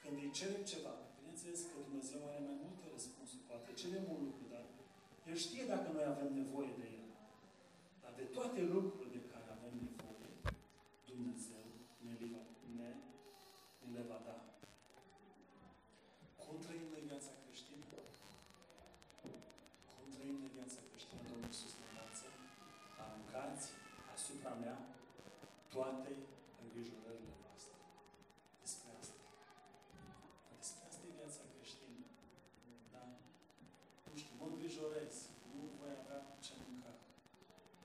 Când 0.00 0.16
îi 0.22 0.36
cerem 0.38 0.62
ceva, 0.72 0.94
bineînțeles 1.18 1.60
că 1.70 1.76
Dumnezeu 1.86 2.20
are 2.30 2.40
mai 2.48 2.56
multe 2.64 2.84
răspunsuri. 2.96 3.46
Poate 3.50 3.80
cerem 3.82 4.04
un 4.14 4.20
lucru, 4.26 4.44
dar 4.54 4.64
El 5.30 5.36
știe 5.46 5.64
dacă 5.72 5.88
noi 5.96 6.06
avem 6.08 6.30
nevoie 6.42 6.72
de 6.80 6.86
El. 6.98 7.08
Dar 8.02 8.12
de 8.20 8.26
toate 8.36 8.60
lucrurile 8.74 9.10
de 9.16 9.22
care 9.32 9.48
avem 9.56 9.74
nevoie, 9.88 10.30
Dumnezeu 11.10 11.66
ne, 12.04 12.14
va, 12.32 12.42
ne, 12.78 12.88
ne 13.82 13.88
le 13.96 14.02
va 14.10 14.18
da. 14.28 14.36
Cum 16.44 16.56
trăim 16.64 16.86
noi 16.92 17.02
viața 17.10 17.32
creștină? 17.42 17.84
Cum 19.94 20.06
trăim 20.14 20.36
noi 20.42 20.52
viața 20.58 20.80
creștină? 20.88 21.20
Domnul 21.28 21.50
Iisus 21.50 21.72
ne 21.78 21.84
învață. 21.90 22.26
Aruncați 23.02 23.66
asupra 24.44 24.64
mea 24.66 24.78
toate 25.74 26.12
îngrijorările 26.62 27.34
voastre. 27.44 27.76
Despre 28.62 28.88
asta. 29.00 29.20
Despre 30.60 30.82
asta 30.88 31.02
e 31.08 31.18
viața 31.20 31.42
creștină. 31.52 32.02
Da? 32.94 33.02
Nu 34.08 34.14
știu, 34.20 34.34
mă 34.40 34.46
îngrijorez. 34.48 35.14
Nu 35.50 35.60
voi 35.78 35.92
avea 36.00 36.20
ce 36.44 36.52
mânca. 36.62 36.92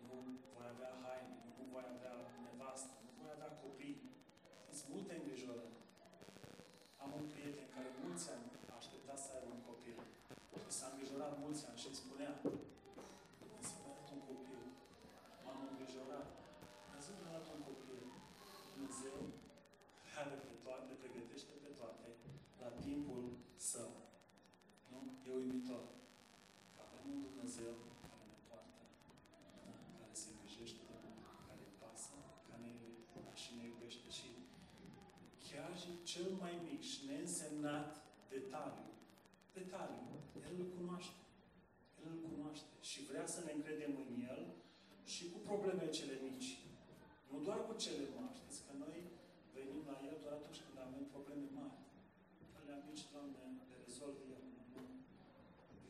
Nu 0.06 0.16
voi 0.54 0.68
avea 0.74 0.94
haine. 1.04 1.38
Nu 1.58 1.64
voi 1.74 1.86
avea 1.96 2.16
nevastă. 2.48 2.94
Nu 3.06 3.12
voi 3.20 3.32
avea 3.36 3.52
copii. 3.64 3.98
Sunt 4.78 4.90
multe 4.96 5.14
îngrijorări. 5.16 5.78
Am 7.04 7.10
un 7.20 7.26
prieten 7.34 7.68
care 7.76 7.90
mulți 8.04 8.26
ani 8.34 8.48
a 8.72 8.74
așteptat 8.82 9.20
să 9.24 9.30
aibă 9.36 9.50
un 9.58 9.64
copil. 9.70 9.98
Și 10.64 10.78
s-a 10.78 10.88
îngrijorat 10.90 11.34
mulți 11.44 11.64
ani 11.68 11.80
și 11.82 11.88
îmi 11.90 12.02
spunea 12.04 12.32
Dumnezeu 13.42 13.78
mi-a 13.82 13.96
dat 14.00 14.10
un 14.16 14.22
copil. 14.30 14.62
M-am 15.44 15.60
îngrijorat. 15.72 16.39
Dumnezeu 19.00 19.22
are 20.20 20.36
pe 20.48 20.54
toate, 20.64 20.84
le 20.90 20.96
pregătește 21.04 21.54
pe 21.64 21.72
toate 21.80 22.08
la 22.62 22.70
timpul 22.86 23.24
său. 23.72 23.92
Nu? 24.92 25.00
E 25.28 25.30
uimitor. 25.42 25.84
Că 26.74 26.80
avem 26.86 27.06
un 27.14 27.22
Dumnezeu 27.28 27.74
care 28.10 28.24
ne 28.32 28.38
poartă, 28.48 28.82
da? 29.32 29.40
care 30.00 30.14
se 30.22 30.28
îngrijește 30.32 30.82
de 30.90 30.98
noi, 31.04 31.18
care 31.48 31.62
îi 31.68 31.76
pasă, 31.82 32.16
care 32.48 32.60
ne, 32.66 32.72
și 33.42 33.50
ne 33.58 33.64
iubește 33.72 34.08
și 34.18 34.30
chiar 35.48 35.72
și 35.82 35.92
cel 36.12 36.30
mai 36.44 36.54
mic 36.68 36.82
și 36.92 37.00
neînsemnat 37.08 37.90
detaliu, 38.34 38.90
detaliu, 39.58 40.04
El 40.48 40.56
îl 40.64 40.68
cunoaște. 40.76 41.20
El 42.00 42.08
îl 42.14 42.20
cunoaște 42.28 42.74
și 42.90 43.00
vrea 43.10 43.26
să 43.34 43.40
ne 43.46 43.52
încredem 43.56 43.94
în 44.04 44.10
El 44.34 44.42
și 45.14 45.24
cu 45.32 45.38
problemele 45.48 45.98
cele 46.00 46.18
mici. 46.28 46.52
Nu 47.32 47.38
doar 47.48 47.60
cu 47.68 47.74
cele 47.84 48.06
mari. 48.18 48.38
Știți 48.40 48.62
că 48.66 48.72
noi 48.84 48.96
venim 49.56 49.80
la 49.90 49.96
El 50.08 50.16
doar 50.24 50.34
atunci 50.38 50.62
când 50.66 50.78
avem 50.80 51.04
probleme 51.14 51.48
mari. 51.60 51.78
Ale 52.58 52.74
mici, 52.88 53.06
Doamne, 53.14 53.44
le 53.70 53.76
rezolv 53.86 54.18
Eu. 54.36 54.44
Nu. 54.74 54.82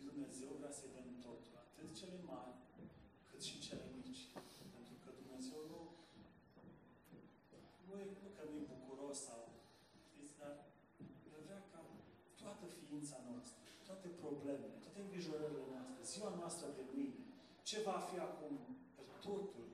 Dumnezeu 0.10 0.50
vrea 0.60 0.74
să-i 0.78 0.94
dăm 0.96 1.10
totul. 1.28 1.54
Atât 1.64 1.90
cele 2.00 2.20
mari, 2.34 2.56
cât 3.30 3.42
și 3.48 3.56
cele 3.68 3.86
mici. 3.98 4.24
Pentru 4.76 4.96
că 5.04 5.10
Dumnezeu 5.20 5.60
nu, 5.72 5.82
nu, 7.86 7.94
e, 8.02 8.06
nu 8.24 8.30
că 8.36 8.44
nu 8.50 8.56
e 8.62 8.72
bucuros 8.74 9.18
sau, 9.28 9.42
știți, 10.08 10.34
dar 10.42 10.56
El 11.34 11.42
vrea 11.48 11.62
ca 11.72 11.82
toată 12.42 12.66
ființa 12.78 13.18
noastră, 13.30 13.60
toate 13.90 14.08
problemele, 14.24 14.76
toate 14.86 15.00
îngrijorările 15.02 15.66
noastre, 15.72 16.10
ziua 16.12 16.32
noastră 16.42 16.66
de 16.78 16.84
mâine, 16.92 17.24
ce 17.70 17.78
va 17.88 17.98
fi 18.08 18.18
acum, 18.30 18.54
pe 18.96 19.04
totul 19.26 19.68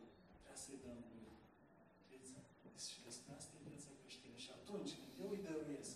vrea 0.44 0.58
să-i 0.64 0.82
dăm 0.84 1.00
Lui. 1.10 1.28
Știți? 2.04 2.84
Și 2.92 3.00
despre 3.08 3.32
asta 3.38 3.54
e 3.56 3.70
viața 3.70 3.92
creștină. 4.02 4.38
Și 4.46 4.52
atunci, 4.60 4.92
când 5.00 5.14
eu 5.24 5.30
îi 5.34 5.46
dăruiesc 5.48 5.96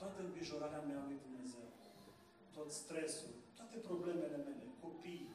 toată 0.00 0.18
îngrijorarea 0.22 0.82
mea 0.90 0.93
lui 1.08 1.18
Dumnezeu, 1.26 1.66
tot 2.56 2.68
stresul, 2.80 3.34
toate 3.58 3.76
problemele 3.88 4.38
mele, 4.46 4.64
copii, 4.84 5.26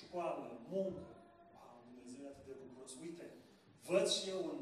școală, 0.00 0.46
muncă, 0.74 1.06
wow, 1.54 1.74
Dumnezeu 1.88 2.20
e 2.24 2.32
atât 2.32 2.46
de 2.50 2.54
bucuros. 2.62 2.92
Uite, 3.06 3.26
văd 3.88 4.06
și 4.16 4.24
eu 4.34 4.40
un 4.52 4.60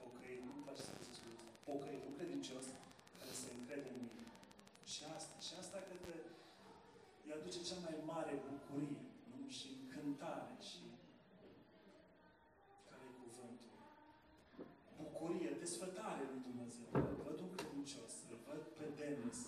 pocăit, 0.00 0.40
nu-mi 0.46 0.64
place 0.64 0.82
să 0.88 0.94
zic 1.06 1.24
pocăit, 1.68 2.02
un 2.08 2.14
credincios, 2.18 2.66
care 3.18 3.32
se 3.42 3.48
încrede 3.56 3.88
în 3.94 4.00
mine. 4.06 4.24
Și 4.92 5.00
asta, 5.16 5.34
și 5.46 5.52
asta 5.62 5.78
cred 5.86 6.00
că 6.06 6.14
îi 7.24 7.32
aduce 7.36 7.60
cea 7.68 7.80
mai 7.86 7.96
mare 8.12 8.34
bucurie, 8.48 9.02
nu? 9.30 9.38
Și 9.56 9.66
încântare, 9.80 10.54
și 10.68 10.82
care 12.88 13.02
e 13.10 13.12
cuvântul. 13.22 13.72
desfătare 15.64 16.22
lui 16.30 16.40
Dumnezeu. 16.48 16.88
Văd 17.26 17.38
un 17.46 17.50
credincios, 17.56 18.12
îl 18.30 18.38
văd 18.48 18.62
pe 18.78 18.86
Denis, 18.98 19.38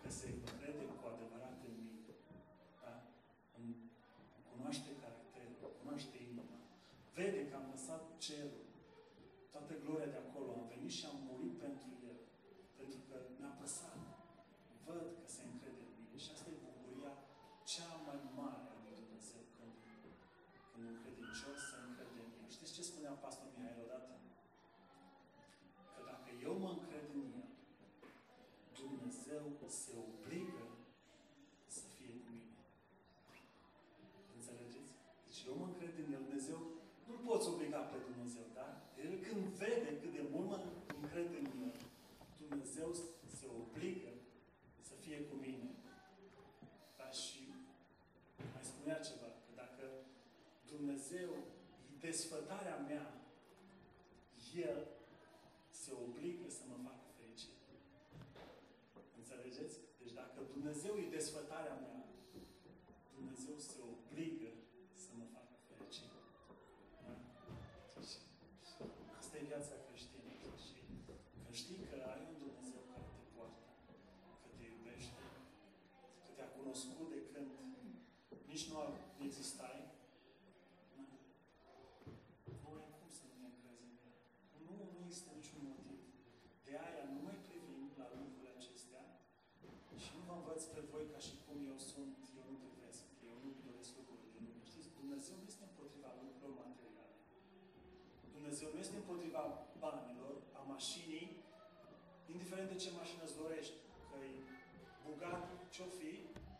că 0.00 0.08
se 0.18 0.26
încrede 0.36 0.84
cu 0.98 1.04
adevărat 1.12 1.58
în 1.68 1.74
mine. 1.84 2.12
Da? 2.84 2.94
Îmi 3.56 3.74
cunoaște 4.48 4.90
caracterul, 5.02 5.56
cunoaște 5.78 6.16
inima. 6.28 6.58
Vede 7.16 7.40
că 7.48 7.54
am 7.56 7.66
lăsat 7.74 8.02
cerul, 8.26 8.66
toată 9.52 9.72
gloria 9.82 10.10
de 10.14 10.20
acolo, 10.24 10.48
am 10.52 10.66
venit 10.74 10.92
și 10.98 11.04
am 11.10 11.18
murit 11.28 11.54
pentru 11.64 11.88
el. 12.10 12.18
Pentru 12.78 13.00
că 13.08 13.16
mi-a 13.38 13.54
păsat. 13.60 13.98
Văd 14.86 15.04
că 15.18 15.26
se 15.36 15.42
încrede 15.50 15.82
în 15.88 15.94
mine 16.00 16.16
și 16.22 16.30
asta 16.34 16.48
e 16.54 16.64
bucuria 16.68 17.12
cea 17.72 17.90
mai 18.06 18.20
mare 18.38 18.64
a 18.72 18.74
lui 18.82 18.94
Dumnezeu 19.02 19.42
când, 19.56 19.74
când 19.84 20.04
un 20.78 20.96
credincios 21.02 21.58
se 21.70 21.76
încrede 21.86 22.20
în 22.26 22.32
el. 22.38 22.48
Știți 22.56 22.74
ce 22.76 22.82
spunea 22.90 23.22
pastor 23.24 23.48
Mihail 23.54 23.84
odată? 23.86 24.12
Că 25.94 26.00
dacă 26.10 26.28
eu 26.46 26.54
mă 26.62 26.70
încred 26.76 27.06
în 27.20 27.26
el, 27.40 27.48
Dumnezeu 28.80 29.44
se 29.82 29.92
obligă 30.06 30.66
să 31.74 31.82
fie 31.94 32.12
cu 32.22 32.28
mine. 32.36 32.58
Înțelegeți? 34.36 34.92
Deci 35.26 35.40
eu 35.48 35.54
mă 35.60 35.66
încred 35.70 35.94
în 36.02 36.12
el, 36.14 36.22
Dumnezeu 36.26 36.60
nu 37.08 37.16
poți 37.26 37.48
obliga 37.48 37.79
pe 37.92 37.98
Dumnezeu, 38.08 38.46
da? 38.58 38.68
El 39.04 39.12
când 39.26 39.42
vede 39.62 39.90
cât 40.00 40.12
de 40.18 40.24
mult 40.32 40.46
mă 40.50 40.58
încred 41.00 41.28
în 41.40 41.46
el, 41.64 41.74
Dumnezeu 42.42 42.88
se 43.38 43.46
obligă 43.60 44.12
să 44.88 44.94
fie 45.02 45.18
cu 45.28 45.34
mine. 45.46 45.68
Da? 46.98 47.08
Și 47.22 47.42
mai 48.54 48.64
spunea 48.70 48.98
ceva, 49.08 49.28
că 49.44 49.50
dacă 49.62 49.84
Dumnezeu 50.72 51.30
e 51.90 52.06
desfătarea 52.08 52.76
mea, 52.88 53.06
El 54.70 54.78
se 55.82 55.90
obligă 56.04 56.46
să 56.48 56.62
mă 56.70 56.76
facă 56.86 57.06
fericit. 57.18 57.58
Înțelegeți? 59.20 59.76
Deci 60.00 60.12
dacă 60.22 60.38
Dumnezeu 60.52 60.94
e 60.96 61.16
desfătarea 61.18 61.76
mea, 61.84 61.98
Dumnezeu 63.16 63.56
se 63.58 63.76
obligă 63.92 64.50
să 65.04 65.10
mă 65.18 65.26
facă 65.34 65.54
fericit. 65.68 66.12
Da? 67.04 67.12
Și 68.68 68.80
asta 69.20 69.34
e 69.36 69.50
viața 69.52 69.74
creștină. 69.86 70.30
Și 70.64 70.78
când 70.86 71.54
știi 71.60 71.80
că 71.88 71.96
ai 72.12 72.20
un 72.30 72.36
Dumnezeu 72.44 72.80
care 72.90 73.06
te 73.16 73.24
poartă, 73.34 73.68
că 74.42 74.48
te 74.56 74.64
iubește, 74.72 75.22
că 76.24 76.30
te-a 76.36 76.50
cunoscut 76.58 77.08
de 77.14 77.20
când 77.30 77.50
nici 78.50 78.66
nu 78.70 78.78
existai, 79.26 79.78
da? 80.94 81.02
nu 82.62 82.68
ai 82.78 82.88
cum 82.98 83.08
să 83.18 83.22
nu 83.30 83.36
ne 83.42 83.48
încrezi 83.52 83.82
în 83.88 83.92
El. 84.06 84.12
Nu, 84.66 84.74
nu 84.94 84.98
există 85.06 85.30
niciun 85.38 85.60
motiv. 85.70 86.00
De 86.66 86.72
aia 86.86 87.04
nu 87.14 87.20
mai 87.26 87.38
privim 87.48 87.82
la 88.00 88.06
lucrurile 88.18 88.52
acestea 88.58 89.04
și 90.02 90.10
nu 90.16 90.20
vă 90.28 90.34
învăț 90.38 90.62
pe 90.74 90.80
voi 90.92 91.04
ca 91.12 91.20
și 91.26 91.34
cum 91.44 91.56
eu 91.70 91.76
sunt, 91.90 92.16
eu 92.38 92.44
nu 92.50 92.56
privesc, 92.64 93.02
eu 93.28 93.34
nu 93.42 93.48
doresc 93.66 93.90
lucruri 93.98 94.22
din 94.24 94.32
lume. 94.46 94.62
Știți, 94.70 94.88
Dumnezeu 95.00 95.34
nu 95.40 95.46
este 95.52 95.64
împotriva 95.70 96.10
lucrurilor 96.18 96.52
materiale. 96.62 97.14
Dumnezeu 98.36 98.68
nu 98.74 98.78
este 98.84 98.99
împotriva 99.10 99.44
banilor, 99.84 100.34
a 100.58 100.60
mașinii, 100.74 101.26
indiferent 102.34 102.68
de 102.72 102.80
ce 102.82 102.90
mașină 103.00 103.22
îți 103.24 103.38
dorești, 103.42 103.76
că 104.08 104.16
e 104.28 104.32
bogat, 105.06 105.44
ce-o 105.74 105.88
fi, 105.98 106.12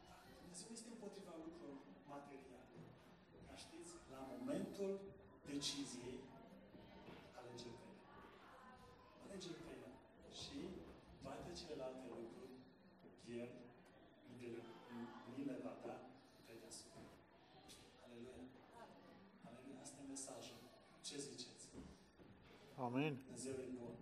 dar 0.07 0.39
Dumnezeu 0.41 0.67
nu 0.69 0.77
este 0.79 0.91
împotriva 0.93 1.33
lucrurilor 1.43 1.77
materiale. 2.15 2.79
Dar 3.47 3.59
știți, 3.67 3.91
la 4.13 4.21
momentul 4.35 4.93
deciziei, 5.51 6.19
alege 7.39 7.71
pe 7.79 7.87
El. 7.89 7.99
Alege 9.23 9.51
pe 9.63 9.73
El. 9.85 9.93
Și 10.41 10.57
toate 11.23 11.49
celelalte 11.61 12.05
lucruri, 12.15 12.55
El 13.41 13.51
ni 14.37 14.47
le, 14.55 14.63
ni 15.35 15.43
le 15.49 15.57
va 15.65 15.75
da 15.85 15.97
pe 16.47 16.53
deasupra. 16.61 17.03
Aleluia. 18.05 18.39
Aleluia. 19.49 19.79
Asta 19.85 19.99
e 20.03 20.13
mesajul. 20.15 20.61
Ce 21.09 21.17
ziceți? 21.29 21.61
Amin. 22.87 23.13
Dumnezeu 23.27 23.55
e 23.65 23.69
bun. 23.79 23.95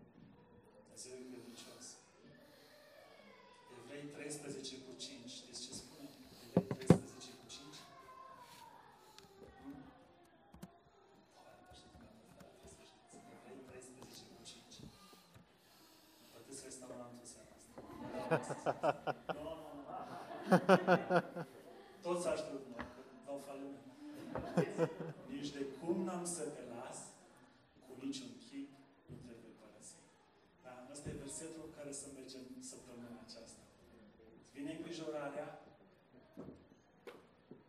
Dumnezeu 0.83 1.13
e 1.21 1.25
credincios. 1.31 1.87
Evrei 3.77 4.05
13 4.15 4.77
cu 4.85 4.93
5. 4.97 5.31
Știți 5.39 5.61
ce 5.67 5.73
spune? 5.81 6.07
Evrei 6.55 6.87
13 6.87 7.31
cu 7.41 7.47
5? 7.57 7.75
Hmm? 9.61 9.81
Hai, 11.37 11.55
așa 11.73 11.85
cum 11.91 12.01
am 12.05 12.11
preferat, 12.15 12.55
să 12.63 12.79
știți. 12.91 13.15
Evrei 13.35 13.61
13 13.69 14.23
cu 14.31 14.39
5. 14.51 14.77
Plătiți 16.31 16.63
restaurantul 16.69 17.27
seara 17.33 17.53
asta. 17.59 17.73
Nu, 19.39 19.51
nu, 19.59 19.81
nu. 19.81 19.97
Toți 22.07 22.27
aștept 22.35 22.65
noi, 22.73 22.87
că 22.95 23.01
dau 23.27 23.39
faliment. 23.47 23.87
Nici 25.35 25.51
de 25.57 25.63
cum 25.79 25.97
n-am 26.07 26.25
să 26.37 26.43
te 26.57 26.65
las, 26.75 26.99
cu 27.85 27.93
niciun 28.05 28.31
chip 28.45 28.69
nu 29.11 29.17
te 29.27 29.35
vei 29.43 29.55
părăsi. 29.61 29.97
Da? 30.65 30.73
Asta 30.93 31.07
e 31.13 31.23
versetul 31.27 31.63
cu 31.67 31.73
care 31.79 31.93
să 32.01 32.07
mergem 32.19 32.45
săptămâna 32.73 33.19
aceasta. 33.27 33.63
Îți 34.41 34.51
vine 34.57 34.73
îngrijorarea, 35.29 35.59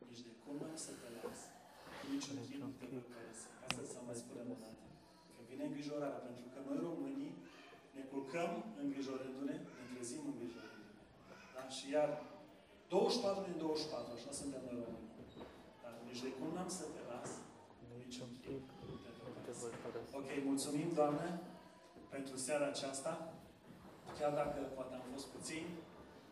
nici 0.10 0.24
de 0.28 0.34
cum 0.44 0.56
n-am 0.62 0.78
să 0.86 0.92
te 1.02 1.10
las, 1.18 1.40
cu 2.00 2.06
niciun 2.14 2.38
chip 2.46 2.60
nu 2.64 2.70
te 2.78 2.86
vei 2.92 3.04
părăsi. 3.12 3.46
Asta 3.66 3.82
să 3.94 3.98
mai 4.08 4.18
spunem 4.24 4.48
o 4.56 4.58
dată. 4.64 4.86
Că 5.34 5.42
vine 5.50 5.64
îngrijorarea, 5.68 6.22
pentru 6.28 6.46
că 6.54 6.60
noi 6.68 6.80
românii 6.88 7.34
ne 7.96 8.04
culcăm 8.12 8.52
îngrijorându-ne, 8.84 9.56
ne 9.78 9.84
trezim 9.92 10.24
îngrijorându-ne. 10.32 11.04
Da? 11.56 11.64
Și 11.76 11.86
iar 11.96 12.10
24 12.88 13.44
din 13.50 13.58
24, 13.58 14.14
așa 14.18 14.32
suntem 14.40 14.62
noi 14.68 14.78
români. 14.86 15.08
Dar 15.84 15.94
nici 16.08 16.24
de 16.26 16.32
cum 16.38 16.50
n-am 16.56 16.72
să 16.80 16.86
te 16.96 17.02
las, 17.12 17.30
niciun 18.04 18.30
chip 18.42 18.64
nu 18.88 18.96
te 19.04 19.10
vei 19.18 19.28
Nu 19.28 19.32
te 19.34 19.42
părăsi. 19.42 19.62
voi 19.62 19.74
părăsi. 19.84 20.12
Ok, 20.20 20.30
mulțumim, 20.50 20.90
Doamne, 21.00 21.28
pentru 22.16 22.36
seara 22.46 22.66
aceasta. 22.74 23.12
Chiar 24.18 24.32
dacă 24.42 24.60
poate 24.78 24.94
am 24.94 25.06
fost 25.14 25.28
puțin, 25.36 25.64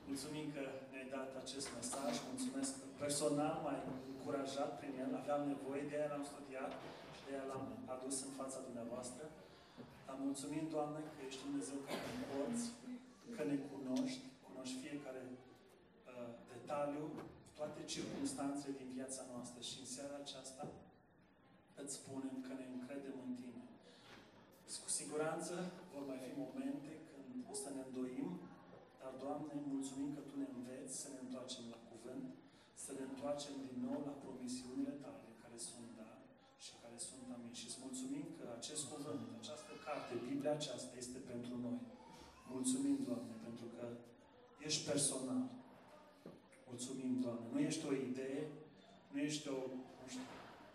mulțumim 0.10 0.46
că 0.56 0.64
ne-ai 0.98 1.16
dat 1.20 1.32
acest 1.44 1.68
mesaj. 1.80 2.12
Mulțumesc 2.32 2.72
că 2.80 2.86
personal 3.04 3.56
m-ai 3.64 3.82
încurajat 4.12 4.72
prin 4.80 4.94
el. 5.04 5.12
Aveam 5.22 5.42
nevoie 5.54 5.84
de 5.90 5.96
el, 6.02 6.10
l-am 6.12 6.26
studiat 6.32 6.72
și 7.16 7.22
de 7.28 7.32
el 7.40 7.46
l-am 7.52 7.66
adus 7.96 8.16
în 8.28 8.34
fața 8.40 8.60
dumneavoastră. 8.68 9.24
Dar 10.06 10.16
mulțumim, 10.28 10.66
Doamne, 10.76 11.00
că 11.14 11.20
ești 11.28 11.46
Dumnezeu 11.48 11.78
care 11.88 12.06
ne 12.18 12.26
porți, 12.32 12.66
că 13.36 13.42
ne 13.50 13.58
cunoști, 13.72 14.24
cunoști 14.48 14.82
fiecare 14.84 15.22
uh, 15.32 16.30
detaliu, 16.52 17.06
toate 17.58 17.80
circunstanțele 17.94 18.74
din 18.82 18.90
viața 18.98 19.22
noastră. 19.32 19.60
Și 19.70 19.76
în 19.84 19.90
seara 19.96 20.16
aceasta 20.20 20.64
îți 21.82 21.96
spunem 22.00 22.36
că 22.46 22.52
ne 22.60 22.66
încredem 22.76 23.16
în 23.26 23.32
Tine. 23.42 23.64
Cu 24.84 24.90
siguranță 25.00 25.54
vor 25.92 26.04
mai 26.10 26.20
fi 26.26 26.32
momente 26.44 26.92
când 27.10 27.28
o 27.52 27.54
să 27.62 27.68
ne 27.76 27.82
îndoim, 27.88 28.30
dar, 29.00 29.14
Doamne, 29.24 29.54
mulțumim 29.74 30.10
că 30.16 30.22
Tu 30.30 30.36
ne 30.42 30.48
înveți 30.58 30.94
să 31.02 31.08
ne 31.14 31.20
întoarcem 31.26 31.64
la 31.74 31.80
cuvânt, 31.90 32.28
să 32.84 32.90
ne 32.98 33.04
întoarcem 33.10 33.56
din 33.68 33.78
nou 33.88 34.00
la 34.08 34.14
promisiunile 34.24 34.94
Tale, 35.04 35.30
care 35.44 35.58
sunt 35.70 35.88
da 36.00 36.12
și 36.66 36.74
care 36.82 36.98
sunt 37.08 37.24
amin. 37.36 37.54
Și 37.60 37.66
îți 37.70 37.84
mulțumim 37.86 38.26
că 38.38 38.46
acest 38.60 38.84
cuvânt, 38.92 39.22
această 39.42 39.72
carte, 39.86 40.14
Biblia 40.28 40.54
aceasta 40.56 40.94
este 41.04 41.20
pentru 41.32 41.54
noi. 41.66 41.80
Mulțumim, 42.54 42.98
Doamne, 43.10 43.34
pentru 43.46 43.66
că 43.76 43.84
ești 44.68 44.82
personal. 44.90 45.44
Mulțumim, 46.70 47.14
Doamne. 47.26 47.46
Nu 47.54 47.60
ești 47.70 47.86
o 47.90 47.94
idee, 48.10 48.42
nu 49.12 49.18
ești 49.28 49.48
o, 49.56 49.60
nu 50.02 50.08
știu, 50.14 50.26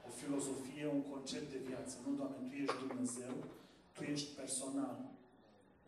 o 0.07 0.09
filozofie, 0.19 0.87
un 0.97 1.03
concept 1.13 1.49
de 1.55 1.61
viață. 1.69 1.95
Nu, 2.05 2.11
Doamne, 2.21 2.49
Tu 2.49 2.55
ești 2.65 2.83
Dumnezeu, 2.87 3.35
Tu 3.95 4.03
ești 4.03 4.35
personal. 4.41 4.97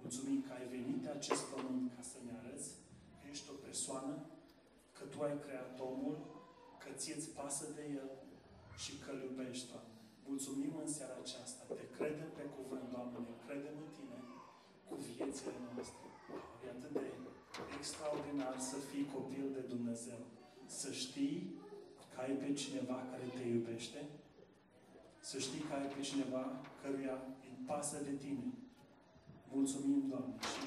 Mulțumim 0.05 0.41
că 0.47 0.53
ai 0.59 0.67
venit 0.77 0.99
pe 1.05 1.11
acest 1.19 1.43
pământ 1.53 1.87
ca 1.95 2.03
să 2.11 2.19
ne 2.27 2.33
arăți 2.41 2.69
că 3.19 3.25
ești 3.33 3.53
o 3.55 3.57
persoană, 3.67 4.15
că 4.97 5.03
Tu 5.13 5.19
ai 5.29 5.37
creat 5.45 5.75
omul, 5.91 6.17
că 6.83 6.89
ție-ți 7.01 7.35
pasă 7.39 7.67
de 7.79 7.85
el 8.01 8.11
și 8.83 8.93
că 9.03 9.09
îl 9.13 9.21
iubești, 9.29 9.69
Doamne. 9.71 9.95
Mulțumim 10.31 10.75
în 10.85 10.91
seara 10.97 11.17
aceasta. 11.25 11.63
Te 11.79 11.87
credem 11.97 12.31
pe 12.39 12.45
cuvânt, 12.57 12.87
Doamne, 12.95 13.19
ne 13.29 13.35
credem 13.45 13.75
în 13.85 13.89
Tine 13.97 14.19
cu 14.87 14.95
viețile 15.07 15.57
noastre. 15.65 16.07
E 16.65 16.69
atât 16.77 16.93
de 17.01 17.07
extraordinar 17.79 18.57
să 18.71 18.77
fii 18.89 19.13
copil 19.17 19.47
de 19.57 19.63
Dumnezeu. 19.75 20.21
Să 20.81 20.89
știi 21.03 21.39
că 22.11 22.21
ai 22.21 22.35
pe 22.43 22.53
cineva 22.63 22.99
care 23.11 23.27
te 23.37 23.45
iubește, 23.55 24.01
să 25.21 25.37
știi 25.39 25.63
că 25.67 25.73
ai 25.75 25.89
pe 25.95 26.01
cineva 26.09 26.45
căruia 26.81 27.17
îi 27.47 27.57
pasă 27.67 27.97
de 28.09 28.15
tine. 28.25 28.47
Mulțumim, 29.59 30.01
Doamne. 30.13 30.35
Și 30.53 30.63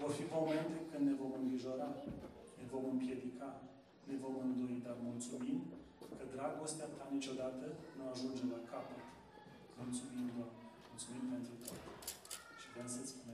vor 0.00 0.12
fi 0.18 0.24
momente 0.36 0.78
când 0.90 1.02
ne 1.08 1.14
vom 1.20 1.32
îngrijora, 1.40 1.88
ne 2.58 2.64
vom 2.72 2.84
împiedica, 2.92 3.48
ne 4.08 4.16
vom 4.22 4.34
îndoi, 4.44 4.76
dar 4.86 4.96
mulțumim 5.08 5.58
că 6.18 6.24
dragostea 6.34 6.88
Ta 6.96 7.04
niciodată 7.16 7.66
nu 7.96 8.04
ajunge 8.12 8.44
la 8.54 8.60
capăt. 8.70 9.02
Mulțumim, 9.80 10.26
Doamne. 10.36 10.62
Mulțumim 10.90 11.24
pentru 11.34 11.54
tot. 11.64 11.80
Și 12.60 12.66
vreau 12.72 12.88
să 12.94 13.00
spunem 13.10 13.27